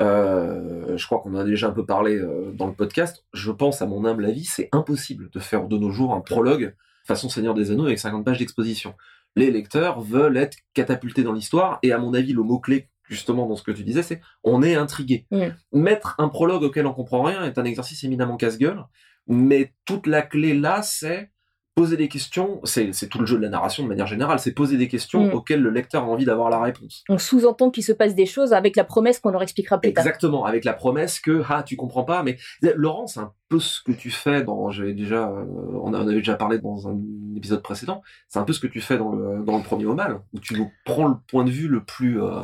Euh, 0.00 0.96
je 0.96 1.06
crois 1.06 1.20
qu'on 1.20 1.34
en 1.34 1.38
a 1.38 1.44
déjà 1.44 1.68
un 1.68 1.72
peu 1.72 1.86
parlé 1.86 2.20
dans 2.54 2.66
le 2.66 2.72
podcast. 2.72 3.24
Je 3.32 3.52
pense, 3.52 3.80
à 3.80 3.86
mon 3.86 4.04
humble 4.04 4.24
avis, 4.24 4.44
c'est 4.44 4.68
impossible 4.72 5.30
de 5.30 5.38
faire 5.38 5.68
de 5.68 5.78
nos 5.78 5.90
jours 5.90 6.14
un 6.14 6.20
prologue 6.20 6.74
façon 7.04 7.28
Seigneur 7.28 7.54
des 7.54 7.70
Anneaux 7.70 7.86
avec 7.86 7.98
50 7.98 8.24
pages 8.24 8.38
d'exposition 8.38 8.94
les 9.36 9.50
lecteurs 9.50 10.00
veulent 10.00 10.36
être 10.36 10.58
catapultés 10.74 11.22
dans 11.22 11.32
l'histoire. 11.32 11.78
Et 11.82 11.92
à 11.92 11.98
mon 11.98 12.14
avis, 12.14 12.32
le 12.32 12.42
mot-clé, 12.42 12.88
justement, 13.08 13.46
dans 13.46 13.56
ce 13.56 13.62
que 13.62 13.70
tu 13.70 13.84
disais, 13.84 14.02
c'est 14.02 14.20
on 14.44 14.62
est 14.62 14.74
intrigué. 14.74 15.26
Mettre 15.72 16.14
un 16.18 16.28
prologue 16.28 16.62
auquel 16.62 16.86
on 16.86 16.92
comprend 16.92 17.22
rien 17.22 17.44
est 17.44 17.58
un 17.58 17.64
exercice 17.64 18.04
éminemment 18.04 18.36
casse-gueule. 18.36 18.84
Mais 19.26 19.72
toute 19.84 20.06
la 20.06 20.22
clé 20.22 20.54
là, 20.54 20.82
c'est 20.82 21.30
poser 21.74 21.96
des 21.96 22.08
questions, 22.08 22.60
c'est 22.64 23.08
tout 23.08 23.18
le 23.18 23.26
jeu 23.26 23.38
de 23.38 23.42
la 23.42 23.48
narration 23.48 23.82
de 23.82 23.88
manière 23.88 24.06
générale, 24.06 24.38
c'est 24.38 24.52
poser 24.52 24.76
des 24.76 24.88
questions 24.88 25.28
mm. 25.28 25.34
auxquelles 25.34 25.62
le 25.62 25.70
lecteur 25.70 26.04
a 26.04 26.06
envie 26.06 26.26
d'avoir 26.26 26.50
la 26.50 26.60
réponse. 26.60 27.02
On 27.08 27.16
sous-entend 27.16 27.70
qu'il 27.70 27.82
se 27.82 27.92
passe 27.92 28.14
des 28.14 28.26
choses 28.26 28.52
avec 28.52 28.76
la 28.76 28.84
promesse 28.84 29.18
qu'on 29.18 29.30
leur 29.30 29.42
expliquera 29.42 29.78
plus 29.78 29.92
tard. 29.92 30.04
Exactement, 30.04 30.44
avec 30.44 30.64
la 30.64 30.74
promesse 30.74 31.18
que 31.18 31.42
ah 31.48 31.62
tu 31.62 31.76
comprends 31.76 32.04
pas, 32.04 32.22
mais 32.22 32.36
Laurent 32.76 33.06
c'est 33.06 33.20
un 33.20 33.32
peu 33.48 33.58
ce 33.58 33.80
que 33.82 33.92
tu 33.92 34.10
fais 34.10 34.42
dans, 34.42 34.70
j'avais 34.70 34.92
déjà, 34.92 35.30
euh, 35.30 35.44
on 35.82 35.94
avait 35.94 36.12
déjà 36.12 36.34
parlé 36.34 36.58
dans 36.58 36.88
un 36.88 37.00
épisode 37.36 37.62
précédent, 37.62 38.02
c'est 38.28 38.38
un 38.38 38.44
peu 38.44 38.52
ce 38.52 38.60
que 38.60 38.66
tu 38.66 38.80
fais 38.80 38.98
dans 38.98 39.12
le 39.12 39.42
dans 39.42 39.56
le 39.56 39.62
premier 39.62 39.86
au 39.86 39.94
mal, 39.94 40.20
où 40.34 40.40
tu 40.40 40.54
nous 40.54 40.70
prends 40.84 41.08
le 41.08 41.14
point 41.26 41.44
de 41.44 41.50
vue 41.50 41.68
le 41.68 41.82
plus 41.82 42.20
euh, 42.20 42.42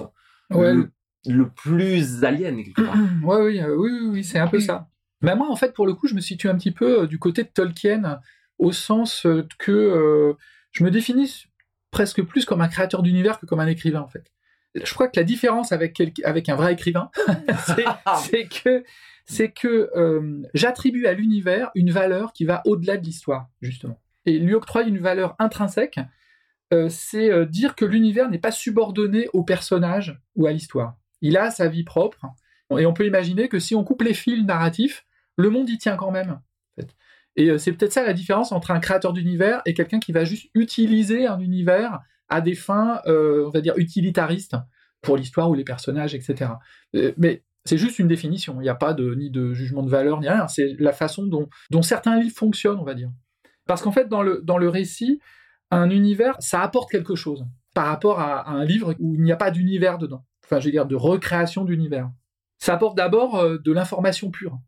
le, 1.27 1.49
plus 1.51 2.25
alien 2.25 2.57
quelque 2.65 2.83
part. 2.83 2.97
ouais, 3.25 3.43
oui, 3.43 3.61
euh, 3.61 3.77
oui, 3.77 3.91
oui, 3.93 4.09
oui 4.11 4.25
c'est 4.25 4.39
un 4.39 4.49
peu 4.49 4.61
ça. 4.61 4.89
Mais 5.21 5.37
moi 5.37 5.51
en 5.51 5.57
fait 5.57 5.75
pour 5.75 5.87
le 5.87 5.93
coup 5.93 6.07
je 6.07 6.15
me 6.15 6.21
situe 6.21 6.49
un 6.49 6.57
petit 6.57 6.71
peu 6.71 7.07
du 7.07 7.19
côté 7.19 7.43
de 7.43 7.49
Tolkien 7.49 8.21
au 8.59 8.73
sens 8.73 9.27
euh, 9.27 9.47
que 9.59 9.73
euh, 9.73 10.35
je 10.73 10.85
me 10.85 10.91
définis 10.91 11.47
presque 11.91 12.23
plus 12.23 12.45
comme 12.45 12.61
un 12.61 12.69
créateur 12.69 13.03
d'univers 13.03 13.39
que 13.39 13.47
comme 13.47 13.61
un 13.61 13.67
écrivain 13.67 14.01
en 14.01 14.09
fait. 14.09 14.33
Je 14.75 14.93
crois 14.93 15.09
que 15.09 15.19
la 15.19 15.25
différence 15.25 15.73
avec, 15.73 16.01
avec 16.25 16.49
un 16.49 16.55
vrai 16.55 16.75
écrivain, 16.75 17.11
c'est 18.17 18.47
que, 18.47 18.85
c'est 19.25 19.51
que 19.51 19.91
euh, 19.97 20.43
j'attribue 20.55 21.07
à 21.07 21.15
l'univers 21.15 21.71
une 21.75 21.91
valeur 21.91 22.33
qui 22.33 22.45
va 22.45 22.63
au-delà 22.67 22.97
de 22.97 23.05
l'histoire, 23.05 23.49
justement. 23.63 24.01
Et 24.27 24.39
lui 24.39 24.55
octroyer 24.55 24.89
une 24.89 24.99
valeur 24.99 25.35
intrinsèque, 25.39 25.99
c'est 26.91 27.47
dire 27.47 27.75
que 27.75 27.87
l'univers 27.87 28.29
n'est 28.29 28.39
pas 28.39 28.51
subordonné 28.51 29.27
au 29.33 29.43
personnage 29.43 30.21
ou 30.37 30.47
à 30.47 30.53
l'histoire. 30.53 30.99
Il 31.23 31.39
a 31.39 31.51
sa 31.51 31.67
vie 31.67 31.83
propre, 31.83 32.27
et 32.77 32.85
on 32.85 32.93
peut 32.93 33.07
imaginer 33.07 33.49
que 33.49 33.59
si 33.59 33.75
on 33.75 33.85
coupe 33.85 34.03
les 34.03 34.13
fils 34.13 34.45
narratifs, 34.45 35.07
le 35.37 35.49
monde 35.49 35.71
y 35.71 35.79
tient 35.79 35.97
quand 35.97 36.11
même. 36.11 36.41
Et 37.39 37.51
euh, 37.51 37.57
c'est 37.57 37.73
peut-être 37.73 37.93
ça 37.93 38.03
la 38.03 38.13
différence 38.13 38.51
entre 38.51 38.73
un 38.73 38.81
créateur 38.81 39.13
d'univers 39.13 39.63
et 39.65 39.73
quelqu'un 39.73 40.01
qui 40.01 40.11
va 40.11 40.25
juste 40.25 40.51
utiliser 40.55 41.27
un 41.27 41.39
univers 41.39 42.01
à 42.29 42.41
des 42.41 42.57
fins, 42.57 43.01
euh, 43.07 43.47
on 43.47 43.51
va 43.51 43.61
dire, 43.61 43.75
utilitaristes 43.79 44.57
pour 45.03 45.17
l'histoire 45.17 45.49
ou 45.49 45.55
les 45.55 45.63
personnages, 45.63 46.17
etc. 46.17 46.51
Euh, 46.97 47.13
mais 47.17 47.45
c'est 47.65 47.79
juste 47.79 48.01
une 48.01 48.09
définition. 48.09 48.57
Il 48.61 48.65
n'y 48.65 48.69
a 48.69 48.75
pas 48.75 48.93
de, 48.93 49.15
ni 49.15 49.31
de 49.31 49.55
jugement 49.55 49.85
de 49.85 49.89
valeur, 49.89 50.21
ni 50.21 50.29
rien. 50.29 50.49
C'est 50.49 50.75
la 50.81 50.93
façon 50.93 51.27
dont, 51.27 51.49
dont 51.71 51.81
certains 51.81 52.19
livres 52.19 52.37
fonctionnent, 52.37 52.81
on 52.81 52.85
va 52.85 52.95
dire. 52.95 53.11
Parce 53.67 53.83
qu'en 53.83 53.93
fait, 53.93 54.09
dans 54.09 54.23
le, 54.23 54.41
dans 54.43 54.59
le 54.59 54.69
récit, 54.69 55.21
un 55.71 55.91
univers, 55.91 56.35
ça 56.41 56.61
apporte 56.61 56.91
quelque 56.91 57.15
chose 57.15 57.47
par 57.73 57.87
rapport 57.87 58.19
à, 58.19 58.51
un 58.51 58.65
livre 58.65 58.97
où 58.99 59.15
il 59.15 59.23
n'y 59.23 59.31
a 59.31 59.37
pas 59.37 59.53
d'univers 59.53 59.99
dedans. 59.99 60.25
Enfin, 60.45 60.59
je 60.59 60.65
veux 60.65 60.73
dire, 60.73 60.87
de 60.87 60.97
recréation 60.97 61.65
d'univers. 61.65 62.11
Ça 62.57 62.75
apporte 62.75 62.97
d'abord 62.97 63.61
de 63.61 63.73
l'information 63.73 64.33
pure. 64.33 64.59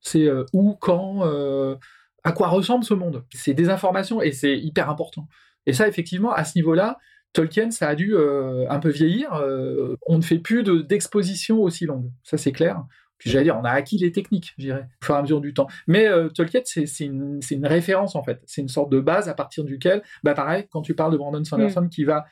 C'est 0.00 0.28
où, 0.52 0.76
quand, 0.76 1.24
à 2.24 2.32
quoi 2.32 2.48
ressemble 2.48 2.84
ce 2.84 2.94
monde. 2.94 3.24
C'est 3.34 3.54
des 3.54 3.68
informations 3.68 4.20
et 4.22 4.32
c'est 4.32 4.58
hyper 4.58 4.90
important. 4.90 5.28
Et 5.66 5.72
ça, 5.72 5.88
effectivement, 5.88 6.32
à 6.32 6.44
ce 6.44 6.56
niveau-là, 6.56 6.98
Tolkien, 7.32 7.70
ça 7.70 7.88
a 7.88 7.94
dû 7.94 8.14
euh, 8.14 8.66
un 8.68 8.78
peu 8.78 8.88
vieillir. 8.88 9.34
Euh, 9.34 9.96
on 10.06 10.16
ne 10.16 10.22
fait 10.22 10.38
plus 10.38 10.62
d'exposition 10.62 11.60
aussi 11.60 11.86
longue. 11.86 12.10
Ça, 12.22 12.36
c'est 12.36 12.52
clair. 12.52 12.84
Puis 13.18 13.30
j'allais 13.30 13.44
dire, 13.44 13.58
on 13.60 13.64
a 13.64 13.70
acquis 13.70 13.98
les 13.98 14.12
techniques, 14.12 14.54
je 14.56 14.62
dirais, 14.64 14.88
au 15.02 15.04
fur 15.04 15.14
et 15.14 15.18
à 15.18 15.22
mesure 15.22 15.42
du 15.42 15.52
temps. 15.52 15.66
Mais 15.86 16.08
euh, 16.08 16.28
Tolkien, 16.30 16.62
c'est 16.64 16.86
une, 17.00 17.38
une, 17.50 17.66
référence, 17.66 18.16
en 18.16 18.22
fait. 18.22 18.40
C'est 18.46 18.62
une 18.62 18.68
sorte 18.68 18.90
de 18.90 18.98
base 18.98 19.28
à 19.28 19.34
partir 19.34 19.62
duquel, 19.62 20.02
bah 20.24 20.32
pareil, 20.32 20.66
quand 20.70 20.80
tu 20.80 20.94
parles 20.94 21.12
de 21.12 21.18
Brandon 21.18 21.44
Sanderson, 21.44 21.82
mm. 21.82 21.88
qui 21.90 22.04
va, 22.04 22.24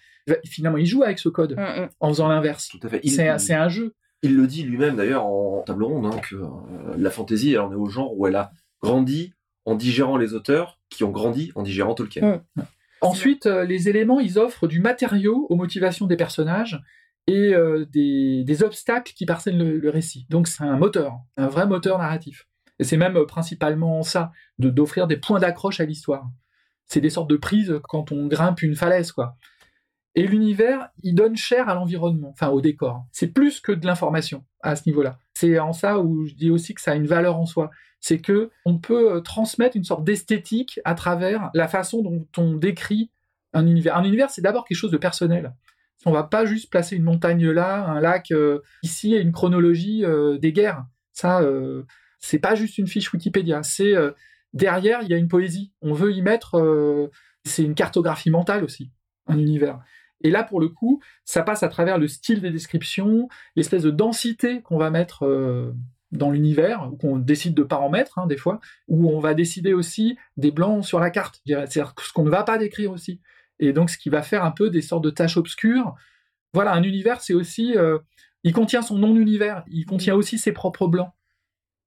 finalement, 0.46 0.78
il 0.78 0.86
joue 0.86 1.02
avec 1.02 1.18
ce 1.18 1.28
code, 1.28 1.56
mm, 1.58 1.60
mm. 1.60 1.88
en 2.00 2.08
faisant 2.08 2.28
l'inverse. 2.28 2.68
Tout 2.68 2.80
à 2.82 2.88
fait. 2.88 3.06
C'est 3.06 3.54
un 3.54 3.68
jeu. 3.68 3.94
Il 4.22 4.34
le 4.34 4.46
dit 4.46 4.62
lui-même, 4.62 4.96
d'ailleurs, 4.96 5.26
en 5.26 5.62
table 5.62 5.84
ronde, 5.84 6.06
hein, 6.06 6.18
que 6.28 6.36
la 6.96 7.10
fantaisie, 7.10 7.52
elle 7.52 7.60
en 7.60 7.70
est 7.70 7.76
au 7.76 7.86
genre 7.86 8.18
où 8.18 8.26
elle 8.26 8.36
a 8.36 8.50
grandi 8.82 9.34
en 9.68 9.74
digérant 9.74 10.16
les 10.16 10.32
auteurs 10.32 10.80
qui 10.88 11.04
ont 11.04 11.10
grandi 11.10 11.52
en 11.54 11.62
digérant 11.62 11.94
Tolkien. 11.94 12.42
Mm. 12.56 12.62
Ensuite, 13.02 13.46
euh, 13.46 13.64
les 13.64 13.88
éléments, 13.88 14.18
ils 14.18 14.38
offrent 14.38 14.66
du 14.66 14.80
matériau 14.80 15.46
aux 15.50 15.56
motivations 15.56 16.06
des 16.06 16.16
personnages 16.16 16.82
et 17.26 17.54
euh, 17.54 17.84
des, 17.84 18.62
obstacles 18.62 19.12
qui 19.12 19.26
parsèment 19.26 19.62
le, 19.62 19.90
récit. 19.90 20.26
Donc 20.30 20.48
c'est 20.48 20.64
un 20.64 20.78
moteur, 20.78 21.18
un 21.36 21.48
vrai 21.48 21.66
moteur 21.66 21.98
narratif. 21.98 22.48
Et 22.78 22.84
c'est 22.84 22.96
même 22.96 23.16
euh, 23.16 23.26
principalement 23.26 24.02
ça, 24.02 24.32
de 24.58 24.70
d'offrir 24.70 25.06
des 25.06 25.18
points 25.18 25.38
d'accroche 25.38 25.80
à 25.80 25.84
l'histoire. 25.84 26.26
C'est 26.86 27.02
des 27.02 27.10
sortes 27.10 27.28
de 27.28 27.36
prises 27.36 27.78
quand 27.84 28.10
on 28.10 28.26
grimpe 28.26 28.62
une 28.62 28.74
falaise, 28.74 29.12
quoi. 29.12 29.36
Et 30.14 30.26
l'univers, 30.26 30.88
il 31.02 31.14
donne 31.14 31.36
cher 31.36 31.68
à 31.68 31.74
l'environnement, 31.74 32.30
enfin 32.30 32.48
au 32.48 32.62
décor. 32.62 33.04
C'est 33.12 33.28
plus 33.28 33.60
que 33.60 33.72
de 33.72 33.86
l'information 33.86 34.44
à 34.62 34.74
ce 34.74 34.88
niveau-là. 34.88 35.18
C'est 35.38 35.60
en 35.60 35.72
ça 35.72 36.00
où 36.00 36.26
je 36.26 36.34
dis 36.34 36.50
aussi 36.50 36.74
que 36.74 36.80
ça 36.80 36.90
a 36.90 36.94
une 36.96 37.06
valeur 37.06 37.36
en 37.36 37.46
soi. 37.46 37.70
C'est 38.00 38.18
que 38.18 38.50
on 38.64 38.76
peut 38.78 39.12
euh, 39.12 39.20
transmettre 39.20 39.76
une 39.76 39.84
sorte 39.84 40.02
d'esthétique 40.02 40.80
à 40.84 40.94
travers 40.94 41.50
la 41.54 41.68
façon 41.68 42.02
dont 42.02 42.26
on 42.36 42.54
décrit 42.54 43.12
un 43.52 43.64
univers. 43.64 43.96
Un 43.96 44.02
univers, 44.02 44.30
c'est 44.30 44.42
d'abord 44.42 44.64
quelque 44.64 44.78
chose 44.78 44.90
de 44.90 44.96
personnel. 44.96 45.54
On 46.06 46.10
va 46.10 46.24
pas 46.24 46.44
juste 46.44 46.70
placer 46.72 46.96
une 46.96 47.04
montagne 47.04 47.48
là, 47.50 47.86
un 47.86 48.00
lac 48.00 48.32
euh, 48.32 48.62
ici 48.82 49.14
et 49.14 49.20
une 49.20 49.30
chronologie 49.30 50.04
euh, 50.04 50.38
des 50.38 50.52
guerres. 50.52 50.84
Ça, 51.12 51.40
c'est 52.20 52.38
pas 52.38 52.54
juste 52.54 52.78
une 52.78 52.86
fiche 52.86 53.12
Wikipédia. 53.12 53.64
C'est 53.64 53.94
derrière, 54.52 55.02
il 55.02 55.08
y 55.08 55.14
a 55.14 55.16
une 55.16 55.26
poésie. 55.26 55.72
On 55.82 55.92
veut 55.92 56.12
y 56.12 56.22
mettre. 56.22 57.10
c'est 57.44 57.64
une 57.64 57.74
cartographie 57.74 58.30
mentale 58.30 58.62
aussi, 58.62 58.92
un 59.26 59.36
univers. 59.36 59.80
Et 60.22 60.30
là, 60.30 60.42
pour 60.42 60.60
le 60.60 60.68
coup, 60.68 61.00
ça 61.24 61.42
passe 61.42 61.62
à 61.62 61.68
travers 61.68 61.98
le 61.98 62.08
style 62.08 62.40
des 62.40 62.50
descriptions, 62.50 63.28
l'espèce 63.56 63.82
de 63.82 63.90
densité 63.90 64.62
qu'on 64.62 64.78
va 64.78 64.90
mettre 64.90 65.24
euh, 65.24 65.72
dans 66.10 66.30
l'univers, 66.30 66.90
ou 66.92 66.96
qu'on 66.96 67.16
décide 67.18 67.54
de 67.54 67.62
pas 67.62 67.78
en 67.78 67.90
mettre, 67.90 68.18
hein, 68.18 68.26
des 68.26 68.36
fois, 68.36 68.60
où 68.88 69.10
on 69.10 69.20
va 69.20 69.34
décider 69.34 69.72
aussi 69.72 70.16
des 70.36 70.50
blancs 70.50 70.84
sur 70.84 71.00
la 71.00 71.10
carte, 71.10 71.40
c'est-à-dire 71.46 71.94
ce 72.00 72.12
qu'on 72.12 72.24
ne 72.24 72.30
va 72.30 72.42
pas 72.42 72.58
décrire 72.58 72.90
aussi. 72.90 73.20
Et 73.60 73.72
donc, 73.72 73.90
ce 73.90 73.98
qui 73.98 74.08
va 74.08 74.22
faire 74.22 74.44
un 74.44 74.50
peu 74.50 74.70
des 74.70 74.82
sortes 74.82 75.04
de 75.04 75.10
tâches 75.10 75.36
obscures 75.36 75.94
Voilà, 76.54 76.72
un 76.72 76.82
univers, 76.82 77.20
c'est 77.20 77.34
aussi. 77.34 77.76
Euh, 77.76 77.98
il 78.44 78.52
contient 78.52 78.82
son 78.82 78.96
non-univers, 78.96 79.64
il 79.68 79.84
contient 79.84 80.14
aussi 80.14 80.38
ses 80.38 80.52
propres 80.52 80.86
blancs. 80.86 81.10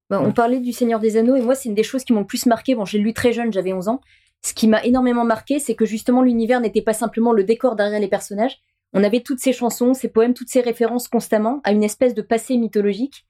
Bah, 0.10 0.22
on 0.22 0.34
parlait 0.34 0.60
du 0.60 0.74
Seigneur 0.74 1.00
des 1.00 1.16
Anneaux, 1.16 1.38
et 1.38 1.42
moi, 1.42 1.56
c'est 1.56 1.70
une 1.70 1.76
des 1.76 1.84
choses 1.84 2.04
qui 2.04 2.12
m'ont 2.12 2.20
le 2.20 2.26
plus 2.26 2.46
marqué. 2.46 2.76
Bon, 2.76 2.84
j'ai 2.84 3.00
lu 3.00 3.14
très 3.14 3.32
jeune, 3.32 3.54
j'avais 3.54 3.72
11 3.72 3.88
ans. 3.88 4.02
Ce 4.44 4.54
qui 4.54 4.68
m'a 4.68 4.84
énormément 4.84 5.24
marqué, 5.24 5.60
c'est 5.60 5.76
que 5.76 5.86
justement, 5.86 6.22
l'univers 6.22 6.62
n'était 6.62 6.82
pas 6.82 6.94
simplement 6.94 7.32
le 7.32 7.44
décor 7.44 7.76
derrière 7.76 8.00
les 8.00 8.08
personnages. 8.08 8.60
On 8.94 9.04
avait 9.04 9.22
toutes 9.22 9.40
ces 9.40 9.54
chansons, 9.54 9.94
ces 9.94 10.10
poèmes, 10.10 10.34
toutes 10.34 10.50
ces 10.50 10.62
références 10.62 11.08
constamment 11.08 11.62
à 11.64 11.72
une 11.72 11.84
espèce 11.84 12.14
de 12.14 12.22
passé 12.22 12.58
mythologique 12.58 13.26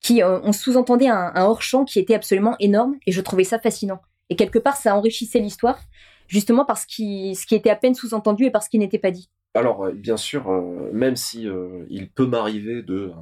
qui, 0.00 0.22
euh, 0.22 0.40
on 0.42 0.52
sous-entendait 0.52 1.08
un, 1.08 1.32
hors-champ 1.36 1.84
qui 1.84 1.98
était 1.98 2.14
absolument 2.14 2.56
énorme, 2.60 2.96
et 3.06 3.12
je 3.12 3.20
trouvais 3.20 3.44
ça 3.44 3.58
fascinant. 3.58 4.00
Et 4.30 4.36
quelque 4.36 4.58
part, 4.58 4.76
ça 4.76 4.96
enrichissait 4.96 5.38
l'histoire, 5.38 5.78
justement 6.26 6.64
parce 6.64 6.82
ce 6.82 7.46
qui 7.46 7.54
était 7.54 7.70
à 7.70 7.76
peine 7.76 7.94
sous-entendu 7.94 8.44
et 8.44 8.50
parce 8.50 8.68
qu'il 8.68 8.80
n'était 8.80 8.98
pas 8.98 9.10
dit. 9.10 9.30
Alors, 9.54 9.84
euh, 9.84 9.92
bien 9.92 10.16
sûr, 10.16 10.50
euh, 10.50 10.90
même 10.92 11.16
si 11.16 11.48
il 11.88 12.10
peut 12.10 12.26
m'arriver 12.26 12.82
de 12.82 13.12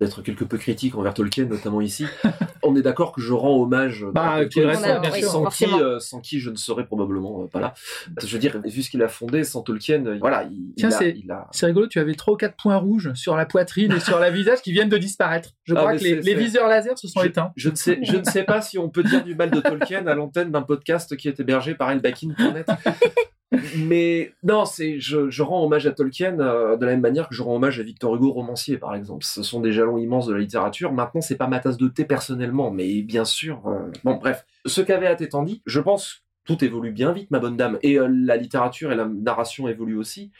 d'être 0.00 0.22
quelque 0.22 0.44
peu 0.44 0.58
critique 0.58 0.94
envers 0.94 1.14
Tolkien, 1.14 1.46
notamment 1.46 1.80
ici. 1.80 2.04
On 2.62 2.76
est 2.76 2.82
d'accord 2.82 3.12
que 3.12 3.20
je 3.20 3.32
rends 3.32 3.62
hommage 3.62 4.04
bah, 4.12 4.32
à 4.32 4.44
Tolkien, 4.44 4.74
sans, 5.22 5.46
qui, 5.46 5.66
sans, 6.00 6.20
qui, 6.20 6.40
je 6.40 6.50
ne 6.50 6.56
serais 6.56 6.84
probablement 6.84 7.46
pas 7.46 7.60
là. 7.60 7.74
Je 8.20 8.26
veux 8.26 8.38
dire, 8.38 8.60
vu 8.62 8.82
ce 8.82 8.90
qu'il 8.90 9.02
a 9.02 9.08
fondé, 9.08 9.44
sans 9.44 9.62
Tolkien, 9.62 10.18
voilà, 10.20 10.44
il, 10.50 10.74
Tiens, 10.76 10.90
c'est 10.90 11.66
rigolo, 11.66 11.86
tu 11.86 11.98
avais 11.98 12.14
trois 12.14 12.34
ou 12.34 12.36
quatre 12.36 12.56
points 12.56 12.76
rouges 12.76 13.12
sur 13.14 13.36
la 13.36 13.46
poitrine 13.46 13.92
et 13.92 14.00
sur 14.00 14.18
la 14.18 14.30
visage 14.30 14.60
qui 14.62 14.72
viennent 14.72 14.88
de 14.88 14.98
disparaître. 14.98 15.50
Je 15.64 15.74
ah, 15.74 15.78
crois 15.78 15.96
que 15.96 16.02
les, 16.02 16.34
viseurs 16.34 16.68
laser 16.68 16.98
se 16.98 17.08
sont 17.08 17.22
éteints. 17.22 17.52
Je 17.56 17.70
ne, 17.70 17.74
sais, 17.74 17.98
je 18.02 18.16
ne 18.16 18.24
sais 18.24 18.42
pas 18.42 18.60
si 18.60 18.78
on 18.78 18.88
peut 18.88 19.02
dire 19.02 19.24
du 19.24 19.34
mal 19.34 19.50
de 19.50 19.60
Tolkien 19.60 20.06
à 20.06 20.14
l'antenne 20.14 20.50
d'un 20.50 20.62
podcast 20.62 21.16
qui 21.16 21.28
est 21.28 21.40
hébergé 21.40 21.74
par 21.74 21.90
Elbakin.net 21.90 22.68
mais 23.76 24.32
non, 24.42 24.64
c'est 24.64 24.98
je, 24.98 25.42
rends 25.42 25.64
hommage 25.64 25.86
à 25.86 25.92
Tolkien 25.92 26.38
euh, 26.40 26.76
de 26.76 26.84
la 26.84 26.92
même 26.92 27.00
manière 27.00 27.28
que 27.28 27.34
je 27.34 27.42
rends 27.42 27.56
hommage 27.56 27.78
à 27.78 27.82
Victor 27.82 28.16
Hugo, 28.16 28.32
romancier 28.32 28.76
par 28.76 28.94
exemple. 28.94 29.24
Ce 29.24 29.42
sont 29.42 29.60
des 29.60 29.72
jalons 29.72 29.98
immenses 29.98 30.26
de 30.26 30.34
la 30.34 30.40
littérature. 30.40 30.92
Maintenant, 30.92 31.20
c'est 31.20 31.36
pas 31.36 31.46
ma 31.46 31.60
tasse 31.60 31.76
de 31.76 31.88
thé 31.88 32.04
personnellement, 32.04 32.70
mais 32.70 33.02
bien 33.02 33.24
sûr. 33.24 33.66
Euh, 33.66 33.90
bon, 34.04 34.14
bref, 34.16 34.44
ce 34.66 34.80
qu'avait 34.80 35.06
à 35.06 35.12
étant 35.12 35.42
dit, 35.42 35.62
je 35.64 35.80
pense 35.80 36.24
tout 36.44 36.64
évolue 36.64 36.92
bien 36.92 37.12
vite, 37.12 37.30
ma 37.30 37.38
bonne 37.38 37.56
dame, 37.56 37.78
et 37.82 37.98
euh, 37.98 38.08
la 38.08 38.36
littérature 38.36 38.92
et 38.92 38.96
la 38.96 39.06
narration 39.06 39.68
évoluent 39.68 39.98
aussi, 39.98 40.30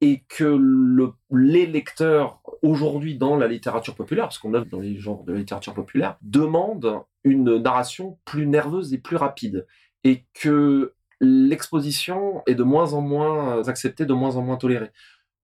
et 0.00 0.22
que 0.28 0.44
le, 0.44 1.12
les 1.32 1.66
lecteurs 1.66 2.40
aujourd'hui 2.62 3.16
dans 3.16 3.36
la 3.36 3.48
littérature 3.48 3.94
populaire, 3.94 4.26
parce 4.26 4.38
qu'on 4.38 4.54
œuvre 4.54 4.66
dans 4.66 4.80
les 4.80 4.96
genres 4.96 5.24
de 5.24 5.32
la 5.32 5.38
littérature 5.38 5.74
populaire, 5.74 6.16
demandent 6.22 7.00
une 7.24 7.56
narration 7.58 8.18
plus 8.24 8.46
nerveuse 8.46 8.94
et 8.94 8.98
plus 8.98 9.16
rapide, 9.16 9.66
et 10.04 10.24
que 10.34 10.94
l'exposition 11.20 12.42
est 12.46 12.54
de 12.54 12.62
moins 12.62 12.92
en 12.92 13.00
moins 13.00 13.66
acceptée, 13.68 14.04
de 14.04 14.14
moins 14.14 14.36
en 14.36 14.42
moins 14.42 14.56
tolérée. 14.56 14.90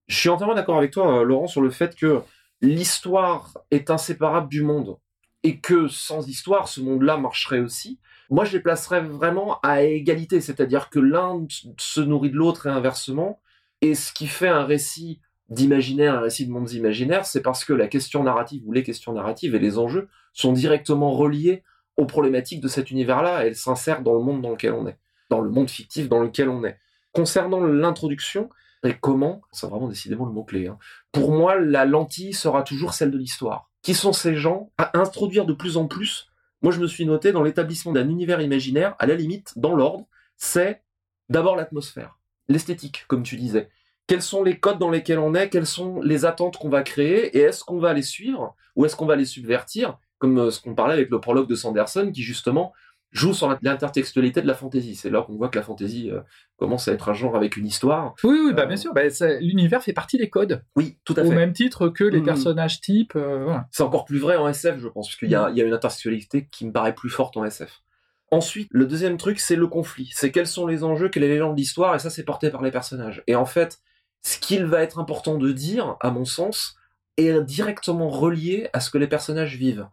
Je 0.09 0.17
suis 0.17 0.29
entièrement 0.29 0.55
d'accord 0.55 0.79
avec 0.79 0.91
toi, 0.91 1.21
euh, 1.21 1.25
Laurent, 1.25 1.47
sur 1.47 1.62
le 1.62 1.71
fait 1.71 1.97
que 1.97 2.23
l'histoire 2.61 3.55
est 3.71 3.91
inséparable 3.91 4.49
du 4.49 4.62
monde 4.62 4.99
et 5.43 5.59
que 5.59 5.88
sans 5.88 6.29
histoire, 6.29 6.69
ce 6.69 6.81
monde-là 6.81 7.17
marcherait 7.17 7.61
aussi. 7.61 7.99
Moi, 8.31 8.45
je 8.45 8.52
les 8.52 8.61
placerais 8.61 9.00
vraiment 9.00 9.59
à 9.61 9.83
égalité, 9.83 10.41
c'est-à-dire 10.41 10.88
que 10.88 11.00
l'un 11.00 11.45
se 11.79 12.00
nourrit 12.00 12.31
de 12.31 12.37
l'autre 12.37 12.67
et 12.67 12.71
inversement. 12.71 13.41
Et 13.81 13.95
ce 13.95 14.12
qui 14.12 14.26
fait 14.26 14.49
un 14.49 14.64
récit 14.64 15.21
d'imaginaire, 15.49 16.14
un 16.14 16.21
récit 16.21 16.47
de 16.47 16.52
mondes 16.52 16.73
imaginaires, 16.73 17.26
c'est 17.26 17.43
parce 17.43 17.64
que 17.64 17.73
la 17.73 17.88
question 17.88 18.23
narrative 18.23 18.62
ou 18.67 18.73
les 18.73 18.83
questions 18.83 19.12
narratives 19.12 19.55
et 19.55 19.59
les 19.59 19.79
enjeux 19.79 20.09
sont 20.33 20.52
directement 20.52 21.12
reliés 21.12 21.62
aux 21.97 22.07
problématiques 22.07 22.61
de 22.61 22.69
cet 22.69 22.91
univers-là. 22.91 23.45
Elles 23.45 23.57
s'insèrent 23.57 24.02
dans 24.02 24.14
le 24.14 24.21
monde 24.21 24.41
dans 24.41 24.50
lequel 24.50 24.73
on 24.73 24.87
est 24.87 24.97
dans 25.32 25.40
le 25.40 25.48
monde 25.48 25.70
fictif 25.70 26.10
dans 26.10 26.20
lequel 26.20 26.50
on 26.50 26.62
est. 26.62 26.78
Concernant 27.12 27.60
l'introduction, 27.64 28.50
et 28.84 28.94
comment, 29.00 29.40
c'est 29.50 29.66
vraiment 29.66 29.88
décidément 29.88 30.26
le 30.26 30.32
mot-clé. 30.32 30.66
Hein. 30.66 30.78
Pour 31.10 31.32
moi, 31.32 31.58
la 31.58 31.86
lentille 31.86 32.34
sera 32.34 32.62
toujours 32.62 32.92
celle 32.92 33.10
de 33.10 33.16
l'histoire. 33.16 33.70
Qui 33.80 33.94
sont 33.94 34.12
ces 34.12 34.36
gens 34.36 34.70
à 34.76 34.98
introduire 34.98 35.46
de 35.46 35.54
plus 35.54 35.78
en 35.78 35.86
plus? 35.86 36.28
Moi, 36.60 36.70
je 36.70 36.80
me 36.80 36.86
suis 36.86 37.06
noté 37.06 37.32
dans 37.32 37.42
l'établissement 37.42 37.92
d'un 37.92 38.10
univers 38.10 38.42
imaginaire, 38.42 38.94
à 38.98 39.06
la 39.06 39.14
limite, 39.14 39.54
dans 39.56 39.74
l'ordre, 39.74 40.06
c'est 40.36 40.82
d'abord 41.30 41.56
l'atmosphère, 41.56 42.18
l'esthétique, 42.48 43.06
comme 43.08 43.22
tu 43.22 43.36
disais. 43.36 43.70
Quels 44.06 44.22
sont 44.22 44.42
les 44.42 44.58
codes 44.58 44.78
dans 44.78 44.90
lesquels 44.90 45.18
on 45.18 45.34
est? 45.34 45.48
Quelles 45.48 45.66
sont 45.66 46.02
les 46.02 46.26
attentes 46.26 46.58
qu'on 46.58 46.68
va 46.68 46.82
créer? 46.82 47.38
Et 47.38 47.40
est-ce 47.40 47.64
qu'on 47.64 47.78
va 47.78 47.94
les 47.94 48.02
suivre? 48.02 48.54
Ou 48.76 48.84
est-ce 48.84 48.96
qu'on 48.96 49.06
va 49.06 49.16
les 49.16 49.24
subvertir? 49.24 49.96
Comme 50.18 50.38
euh, 50.38 50.50
ce 50.50 50.60
qu'on 50.60 50.74
parlait 50.74 50.94
avec 50.94 51.08
le 51.08 51.20
prologue 51.20 51.48
de 51.48 51.54
Sanderson, 51.54 52.10
qui 52.12 52.22
justement 52.22 52.74
joue 53.12 53.35
sur 53.35 53.57
l'intertextualité 53.62 54.40
de 54.40 54.47
la 54.47 54.54
fantaisie. 54.54 54.97
C'est 54.97 55.11
là 55.11 55.23
qu'on 55.23 55.37
voit 55.37 55.49
que 55.49 55.59
la 55.59 55.64
fantaisie 55.64 56.11
euh, 56.11 56.21
commence 56.57 56.88
à 56.88 56.92
être 56.92 57.11
un 57.11 57.12
genre 57.14 57.37
avec 57.37 57.57
une 57.57 57.66
histoire. 57.66 58.14
Oui, 58.25 58.38
oui, 58.47 58.52
bah, 58.54 58.64
bien 58.64 58.76
euh, 58.76 58.81
sûr. 58.81 58.95
Bah, 58.95 59.02
l'univers 59.40 59.83
fait 59.83 59.92
partie 59.92 60.16
des 60.16 60.31
codes. 60.31 60.64
Oui, 60.76 60.99
tout 61.04 61.12
à 61.16 61.23
fait. 61.23 61.28
Au 61.28 61.33
même 61.33 61.52
titre 61.52 61.88
que 61.88 62.04
les 62.04 62.21
mmh. 62.21 62.25
personnages 62.25 62.81
types. 62.81 63.14
Euh, 63.14 63.54
C'est 63.71 63.83
encore 63.83 64.07
plus 64.07 64.19
vrai 64.19 64.37
en 64.37 64.49
SF, 64.49 64.78
je 64.78 64.88
pense, 64.88 65.09
parce 65.09 65.16
qu'il 65.16 65.31
y, 65.31 65.35
a, 65.35 65.50
mmh. 65.50 65.57
y 65.57 65.61
a 65.61 65.64
une 65.64 65.75
intertextualité 65.75 66.49
qui 66.50 66.66
me 66.66 66.73
paraît 66.73 66.95
plus 66.95 67.11
forte 67.11 67.37
en 67.37 67.45
SF. 67.45 67.83
Ensuite, 68.31 68.69
le 68.71 68.87
deuxième 68.87 69.19
truc, 69.19 69.40
c'est 69.40 69.57
le 69.57 69.66
conflit. 69.66 70.11
C'est 70.14 70.33
quels 70.33 70.47
sont 70.47 70.66
les 70.66 70.85
enjeux, 70.85 71.11
quel 71.11 71.23
est 71.23 71.28
l'élan 71.28 71.52
de 71.52 71.57
l'histoire, 71.57 71.95
et 71.95 71.99
ça, 71.99 72.09
c'est 72.09 72.25
porté 72.25 72.49
par 72.49 72.62
les 72.62 72.71
personnages. 72.71 73.23
Et 73.26 73.35
en 73.35 73.45
fait, 73.45 73.81
ce 74.23 74.38
qu'il 74.38 74.64
va 74.64 74.83
être 74.83 74.99
important 74.99 75.37
de 75.37 75.52
dire, 75.52 75.97
à 76.00 76.11
mon 76.11 76.25
sens, 76.25 76.76
est 77.19 77.42
directement 77.42 78.09
relié 78.09 78.71
à 78.73 78.81
ce 78.81 78.88
que 78.88 78.97
les 78.97 79.07
personnages 79.07 79.57
vivent. 79.57 79.87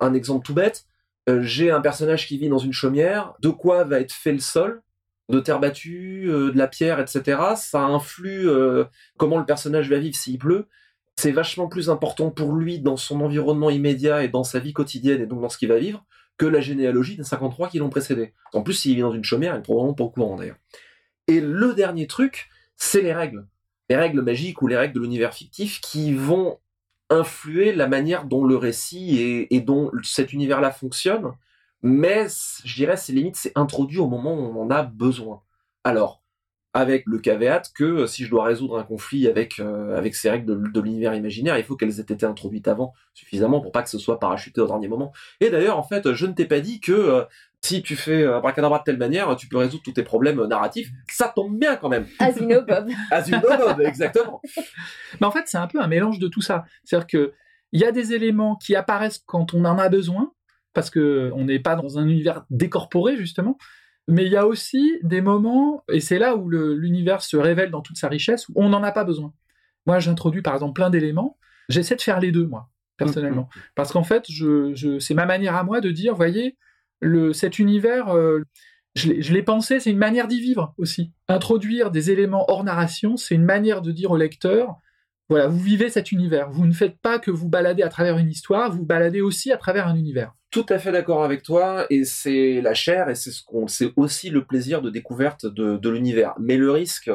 Un 0.00 0.14
exemple 0.14 0.44
tout 0.44 0.54
bête, 0.54 0.86
j'ai 1.28 1.70
un 1.70 1.80
personnage 1.80 2.26
qui 2.26 2.38
vit 2.38 2.48
dans 2.48 2.58
une 2.58 2.72
chaumière, 2.72 3.34
de 3.40 3.48
quoi 3.48 3.84
va 3.84 4.00
être 4.00 4.12
fait 4.12 4.32
le 4.32 4.38
sol, 4.38 4.82
de 5.28 5.40
terre 5.40 5.58
battue, 5.58 6.26
euh, 6.28 6.52
de 6.52 6.58
la 6.58 6.68
pierre, 6.68 7.00
etc. 7.00 7.40
Ça 7.56 7.82
influe 7.82 8.48
euh, 8.48 8.84
comment 9.16 9.38
le 9.38 9.44
personnage 9.44 9.90
va 9.90 9.98
vivre 9.98 10.16
s'il 10.16 10.38
pleut. 10.38 10.66
C'est 11.16 11.32
vachement 11.32 11.68
plus 11.68 11.90
important 11.90 12.30
pour 12.30 12.52
lui 12.52 12.78
dans 12.78 12.96
son 12.96 13.20
environnement 13.20 13.70
immédiat 13.70 14.22
et 14.22 14.28
dans 14.28 14.44
sa 14.44 14.58
vie 14.58 14.72
quotidienne 14.72 15.22
et 15.22 15.26
donc 15.26 15.40
dans 15.40 15.48
ce 15.48 15.58
qu'il 15.58 15.68
va 15.68 15.78
vivre 15.78 16.04
que 16.36 16.46
la 16.46 16.60
généalogie 16.60 17.16
des 17.16 17.24
53 17.24 17.70
qui 17.70 17.78
l'ont 17.78 17.88
précédé. 17.88 18.34
En 18.52 18.62
plus, 18.62 18.74
s'il 18.74 18.94
vit 18.94 19.00
dans 19.00 19.12
une 19.12 19.24
chaumière, 19.24 19.54
il 19.54 19.58
est 19.58 19.62
probablement 19.62 19.94
pas 19.94 20.04
au 20.04 20.10
courant 20.10 20.36
d'ailleurs. 20.36 20.58
Et 21.28 21.40
le 21.40 21.72
dernier 21.72 22.06
truc, 22.06 22.50
c'est 22.76 23.00
les 23.00 23.14
règles. 23.14 23.46
Les 23.88 23.96
règles 23.96 24.20
magiques 24.20 24.60
ou 24.60 24.66
les 24.66 24.76
règles 24.76 24.94
de 24.94 25.00
l'univers 25.00 25.32
fictif 25.32 25.80
qui 25.80 26.12
vont 26.12 26.58
influer 27.10 27.72
la 27.72 27.86
manière 27.86 28.24
dont 28.24 28.44
le 28.44 28.56
récit 28.56 29.46
et, 29.50 29.60
dont 29.60 29.90
cet 30.02 30.32
univers-là 30.32 30.70
fonctionne, 30.72 31.32
mais 31.82 32.26
je 32.64 32.74
dirais 32.74 32.96
c'est 32.96 33.12
limite 33.12 33.36
c'est 33.36 33.52
introduit 33.56 33.98
au 33.98 34.08
moment 34.08 34.34
où 34.34 34.38
on 34.38 34.62
en 34.62 34.70
a 34.70 34.82
besoin. 34.82 35.42
Alors 35.84 36.22
avec 36.76 37.04
le 37.06 37.18
caveat 37.18 37.62
que 37.74 37.84
euh, 37.84 38.06
si 38.06 38.24
je 38.24 38.30
dois 38.30 38.44
résoudre 38.44 38.78
un 38.78 38.82
conflit 38.82 39.26
avec 39.28 39.60
euh, 39.60 39.96
avec 39.96 40.14
ces 40.14 40.28
règles 40.28 40.70
de, 40.70 40.80
l'univers 40.80 41.14
imaginaire, 41.14 41.56
il 41.56 41.64
faut 41.64 41.74
qu'elles 41.74 42.00
aient 42.00 42.12
été 42.12 42.26
introduites 42.26 42.68
avant 42.68 42.92
suffisamment 43.14 43.62
pour 43.62 43.72
pas 43.72 43.82
que 43.82 43.88
ce 43.88 43.98
soit 43.98 44.20
parachuté 44.20 44.60
au 44.60 44.66
dernier 44.66 44.86
moment. 44.86 45.10
Et 45.40 45.48
d'ailleurs, 45.48 45.78
en 45.78 45.82
fait, 45.82 46.12
je 46.12 46.26
ne 46.26 46.32
t'ai 46.32 46.44
pas 46.44 46.60
dit 46.60 46.80
que 46.80 46.92
euh, 46.92 47.24
si 47.62 47.82
tu 47.82 47.96
fais 47.96 48.26
un 48.26 48.40
bracadabra 48.40 48.80
de 48.80 48.84
telle 48.84 48.98
manière, 48.98 49.34
tu 49.36 49.48
peux 49.48 49.56
résoudre 49.56 49.82
tous 49.82 49.92
tes 49.92 50.02
problèmes 50.02 50.44
narratifs. 50.44 50.90
Ça 51.10 51.32
tombe 51.34 51.58
bien 51.58 51.76
quand 51.76 51.88
même. 51.88 52.06
As 52.18 52.36
you 52.36 52.44
know, 52.44 52.60
Bob. 52.60 52.90
As 53.10 53.26
you 53.26 53.40
know, 53.40 53.56
Bob, 53.56 53.80
exactement. 53.80 54.42
Mais 55.20 55.26
en 55.26 55.30
fait, 55.30 55.44
c'est 55.46 55.58
un 55.58 55.66
peu 55.66 55.80
un 55.80 55.88
mélange 55.88 56.18
de 56.18 56.28
tout 56.28 56.42
ça. 56.42 56.66
C'est-à-dire 56.84 57.06
que 57.06 57.32
il 57.72 57.80
y 57.80 57.84
a 57.84 57.90
des 57.90 58.12
éléments 58.12 58.56
qui 58.56 58.76
apparaissent 58.76 59.22
quand 59.26 59.54
on 59.54 59.64
en 59.64 59.78
a 59.78 59.88
besoin, 59.88 60.32
parce 60.74 60.90
que 60.90 61.32
on 61.34 61.46
n'est 61.46 61.58
pas 61.58 61.74
dans 61.74 61.98
un 61.98 62.06
univers 62.06 62.44
décorporé 62.50 63.16
justement. 63.16 63.56
Mais 64.08 64.24
il 64.24 64.32
y 64.32 64.36
a 64.36 64.46
aussi 64.46 64.98
des 65.02 65.20
moments, 65.20 65.82
et 65.90 66.00
c'est 66.00 66.18
là 66.18 66.36
où 66.36 66.48
l'univers 66.48 67.22
se 67.22 67.36
révèle 67.36 67.70
dans 67.70 67.82
toute 67.82 67.96
sa 67.96 68.08
richesse, 68.08 68.48
où 68.48 68.52
on 68.56 68.68
n'en 68.68 68.82
a 68.82 68.92
pas 68.92 69.04
besoin. 69.04 69.32
Moi, 69.86 69.98
j'introduis 69.98 70.42
par 70.42 70.54
exemple 70.54 70.74
plein 70.74 70.90
d'éléments. 70.90 71.38
J'essaie 71.68 71.96
de 71.96 72.02
faire 72.02 72.20
les 72.20 72.30
deux, 72.30 72.46
moi, 72.46 72.70
personnellement. 72.96 73.48
Mm-hmm. 73.52 73.70
Parce 73.74 73.92
qu'en 73.92 74.04
fait, 74.04 74.24
je, 74.28 74.98
c'est 75.00 75.14
ma 75.14 75.26
manière 75.26 75.56
à 75.56 75.64
moi 75.64 75.80
de 75.80 75.90
dire, 75.90 76.14
voyez, 76.14 76.56
le, 77.00 77.32
cet 77.32 77.58
univers, 77.58 78.08
euh, 78.14 78.42
je 78.94 79.32
l'ai 79.32 79.42
pensé, 79.42 79.80
c'est 79.80 79.90
une 79.90 79.98
manière 79.98 80.28
d'y 80.28 80.40
vivre 80.40 80.74
aussi. 80.78 81.12
Introduire 81.28 81.90
des 81.90 82.10
éléments 82.10 82.46
hors 82.48 82.64
narration, 82.64 83.16
c'est 83.16 83.34
une 83.34 83.44
manière 83.44 83.82
de 83.82 83.92
dire 83.92 84.12
au 84.12 84.16
lecteur, 84.16 84.76
voilà, 85.28 85.48
vous 85.48 85.58
vivez 85.58 85.90
cet 85.90 86.12
univers. 86.12 86.50
Vous 86.50 86.66
ne 86.66 86.72
faites 86.72 86.98
pas 87.00 87.18
que 87.18 87.30
vous 87.30 87.48
baladez 87.48 87.82
à 87.82 87.88
travers 87.88 88.16
une 88.18 88.30
histoire, 88.30 88.70
vous 88.70 88.86
baladez 88.86 89.20
aussi 89.20 89.52
à 89.52 89.56
travers 89.56 89.88
un 89.88 89.96
univers. 89.96 90.32
Tout 90.56 90.66
à 90.70 90.78
fait 90.78 90.90
d'accord 90.90 91.22
avec 91.22 91.42
toi, 91.42 91.84
et 91.90 92.04
c'est 92.04 92.62
la 92.62 92.72
chair, 92.72 93.10
et 93.10 93.14
c'est 93.14 93.30
ce 93.30 93.44
qu'on, 93.44 93.68
c'est 93.68 93.92
aussi 93.96 94.30
le 94.30 94.46
plaisir 94.46 94.80
de 94.80 94.88
découverte 94.88 95.44
de, 95.44 95.88
l'univers. 95.90 96.32
Mais 96.40 96.56
le 96.56 96.70
risque, 96.70 97.10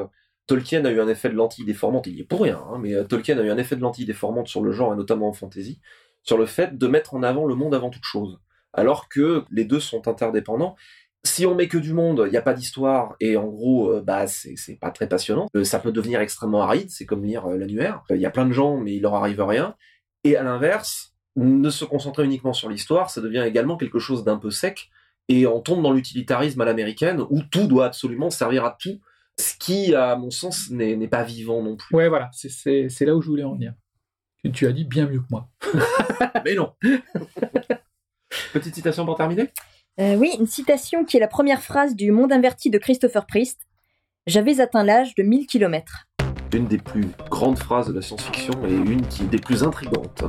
Tolkien 0.46 0.86
a 0.86 0.92
eu 0.92 1.02
un 1.02 1.08
effet 1.08 1.28
de 1.28 1.34
lentille 1.34 1.66
déformante, 1.66 2.06
il 2.06 2.18
y 2.18 2.22
est 2.22 2.24
pour 2.24 2.44
rien, 2.44 2.62
hein, 2.70 2.78
mais 2.80 2.94
euh, 2.94 3.04
Tolkien 3.04 3.40
a 3.40 3.42
eu 3.42 3.50
un 3.50 3.58
effet 3.58 3.76
de 3.76 3.82
lentille 3.82 4.06
déformante 4.06 4.48
sur 4.48 4.62
le 4.62 4.72
genre, 4.72 4.94
et 4.94 4.96
notamment 4.96 5.28
en 5.28 5.34
fantasy, 5.34 5.80
sur 6.22 6.38
le 6.38 6.46
fait 6.46 6.78
de 6.78 6.86
mettre 6.86 7.16
en 7.16 7.24
avant 7.24 7.48
le 7.48 7.56
monde 7.56 7.74
avant 7.74 7.90
toute 7.90 8.04
chose. 8.04 8.40
Alors 8.74 9.10
que 9.10 9.44
les 9.50 9.66
deux 9.66 9.80
sont 9.80 10.08
interdépendants, 10.08 10.76
si 11.24 11.46
on 11.48 11.56
met 11.56 11.68
que 11.68 11.80
du 11.80 11.94
monde, 11.94 12.24
il 12.28 12.32
n'y 12.32 12.38
a 12.38 12.42
pas 12.42 12.54
d'histoire 12.54 13.16
et 13.20 13.38
en 13.38 13.48
gros, 13.48 13.92
euh, 13.92 14.02
bah 14.02 14.28
c'est 14.28 14.80
pas 14.80 14.92
très 14.92 15.08
passionnant. 15.08 15.48
Euh, 15.56 15.64
ça 15.64 15.80
peut 15.80 15.92
devenir 15.92 16.20
extrêmement 16.20 16.62
aride, 16.62 16.90
c'est 16.90 17.06
comme 17.06 17.24
lire 17.24 17.46
euh, 17.48 17.58
l'annuaire. 17.58 18.04
Il 18.10 18.18
y 18.18 18.26
a 18.26 18.32
plein 18.32 18.46
de 18.46 18.54
gens, 18.54 18.78
mais 18.78 18.96
il 18.96 19.02
leur 19.02 19.16
arrive 19.16 19.42
rien. 19.42 19.76
Et 20.24 20.36
à 20.36 20.44
l'inverse, 20.44 21.11
ne 21.36 21.70
se 21.70 21.86
concentrer 21.86 22.26
uniquement 22.26 22.54
sur 22.54 22.70
l'histoire, 22.70 23.10
ça 23.10 23.22
devient 23.22 23.44
également 23.46 23.78
quelque 23.78 24.00
chose 24.00 24.24
d'un 24.24 24.38
peu 24.38 24.52
sec 24.52 24.90
et 25.30 25.48
on 25.48 25.62
tombe 25.62 25.82
dans 25.82 25.94
l'utilitarisme 25.94 26.60
à 26.62 26.66
l'américaine 26.66 27.22
où 27.30 27.42
tout 27.42 27.68
doit 27.68 27.86
absolument 27.86 28.30
servir 28.30 28.66
à 28.66 28.76
tout. 28.80 29.00
Ce 29.40 29.56
qui, 29.58 29.96
à 29.96 30.16
mon 30.18 30.30
sens, 30.30 30.70
n'est 30.70 31.08
pas 31.08 31.24
vivant 31.24 31.64
non 31.64 31.78
plus. 31.78 31.96
Ouais, 31.96 32.10
voilà, 32.10 32.30
c'est 32.34 33.06
là 33.06 33.16
où 33.16 33.22
je 33.22 33.28
voulais 33.28 33.44
en 33.44 33.54
venir. 33.54 33.74
Tu 34.54 34.68
as 34.68 34.72
dit 34.72 34.84
bien 34.84 35.08
mieux 35.08 35.20
que 35.20 35.28
moi. 35.30 35.50
Mais 36.46 36.56
non. 36.56 36.74
Petite 38.54 38.76
citation 38.76 39.06
pour 39.06 39.16
terminer? 39.16 39.50
Euh, 40.00 40.16
Oui, 40.16 40.36
une 40.40 40.48
citation 40.48 41.06
qui 41.06 41.18
est 41.18 41.20
la 41.20 41.28
première 41.28 41.62
phrase 41.62 41.96
du 41.96 42.12
Monde 42.12 42.34
inverti 42.34 42.70
de 42.70 42.78
Christopher 42.78 43.26
Priest. 43.26 43.62
J'avais 44.28 44.60
atteint 44.60 44.84
l'âge 44.84 45.16
de 45.16 45.24
1000 45.24 45.48
km 45.48 46.08
une 46.54 46.68
des 46.68 46.78
plus 46.78 47.08
grandes 47.30 47.58
phrases 47.58 47.88
de 47.88 47.94
la 47.94 48.02
science-fiction 48.02 48.54
et 48.68 48.74
une 48.74 49.02
des 49.30 49.38
plus 49.38 49.64
intrigantes. 49.64 50.24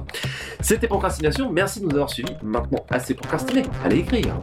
C'était 0.60 0.88
Procrastination, 0.88 1.50
merci 1.50 1.80
de 1.80 1.86
nous 1.86 1.92
avoir 1.92 2.10
suivis. 2.10 2.34
Maintenant, 2.42 2.84
assez 2.90 3.14
procrastiné, 3.14 3.62
allez 3.84 3.98
écrire 3.98 4.36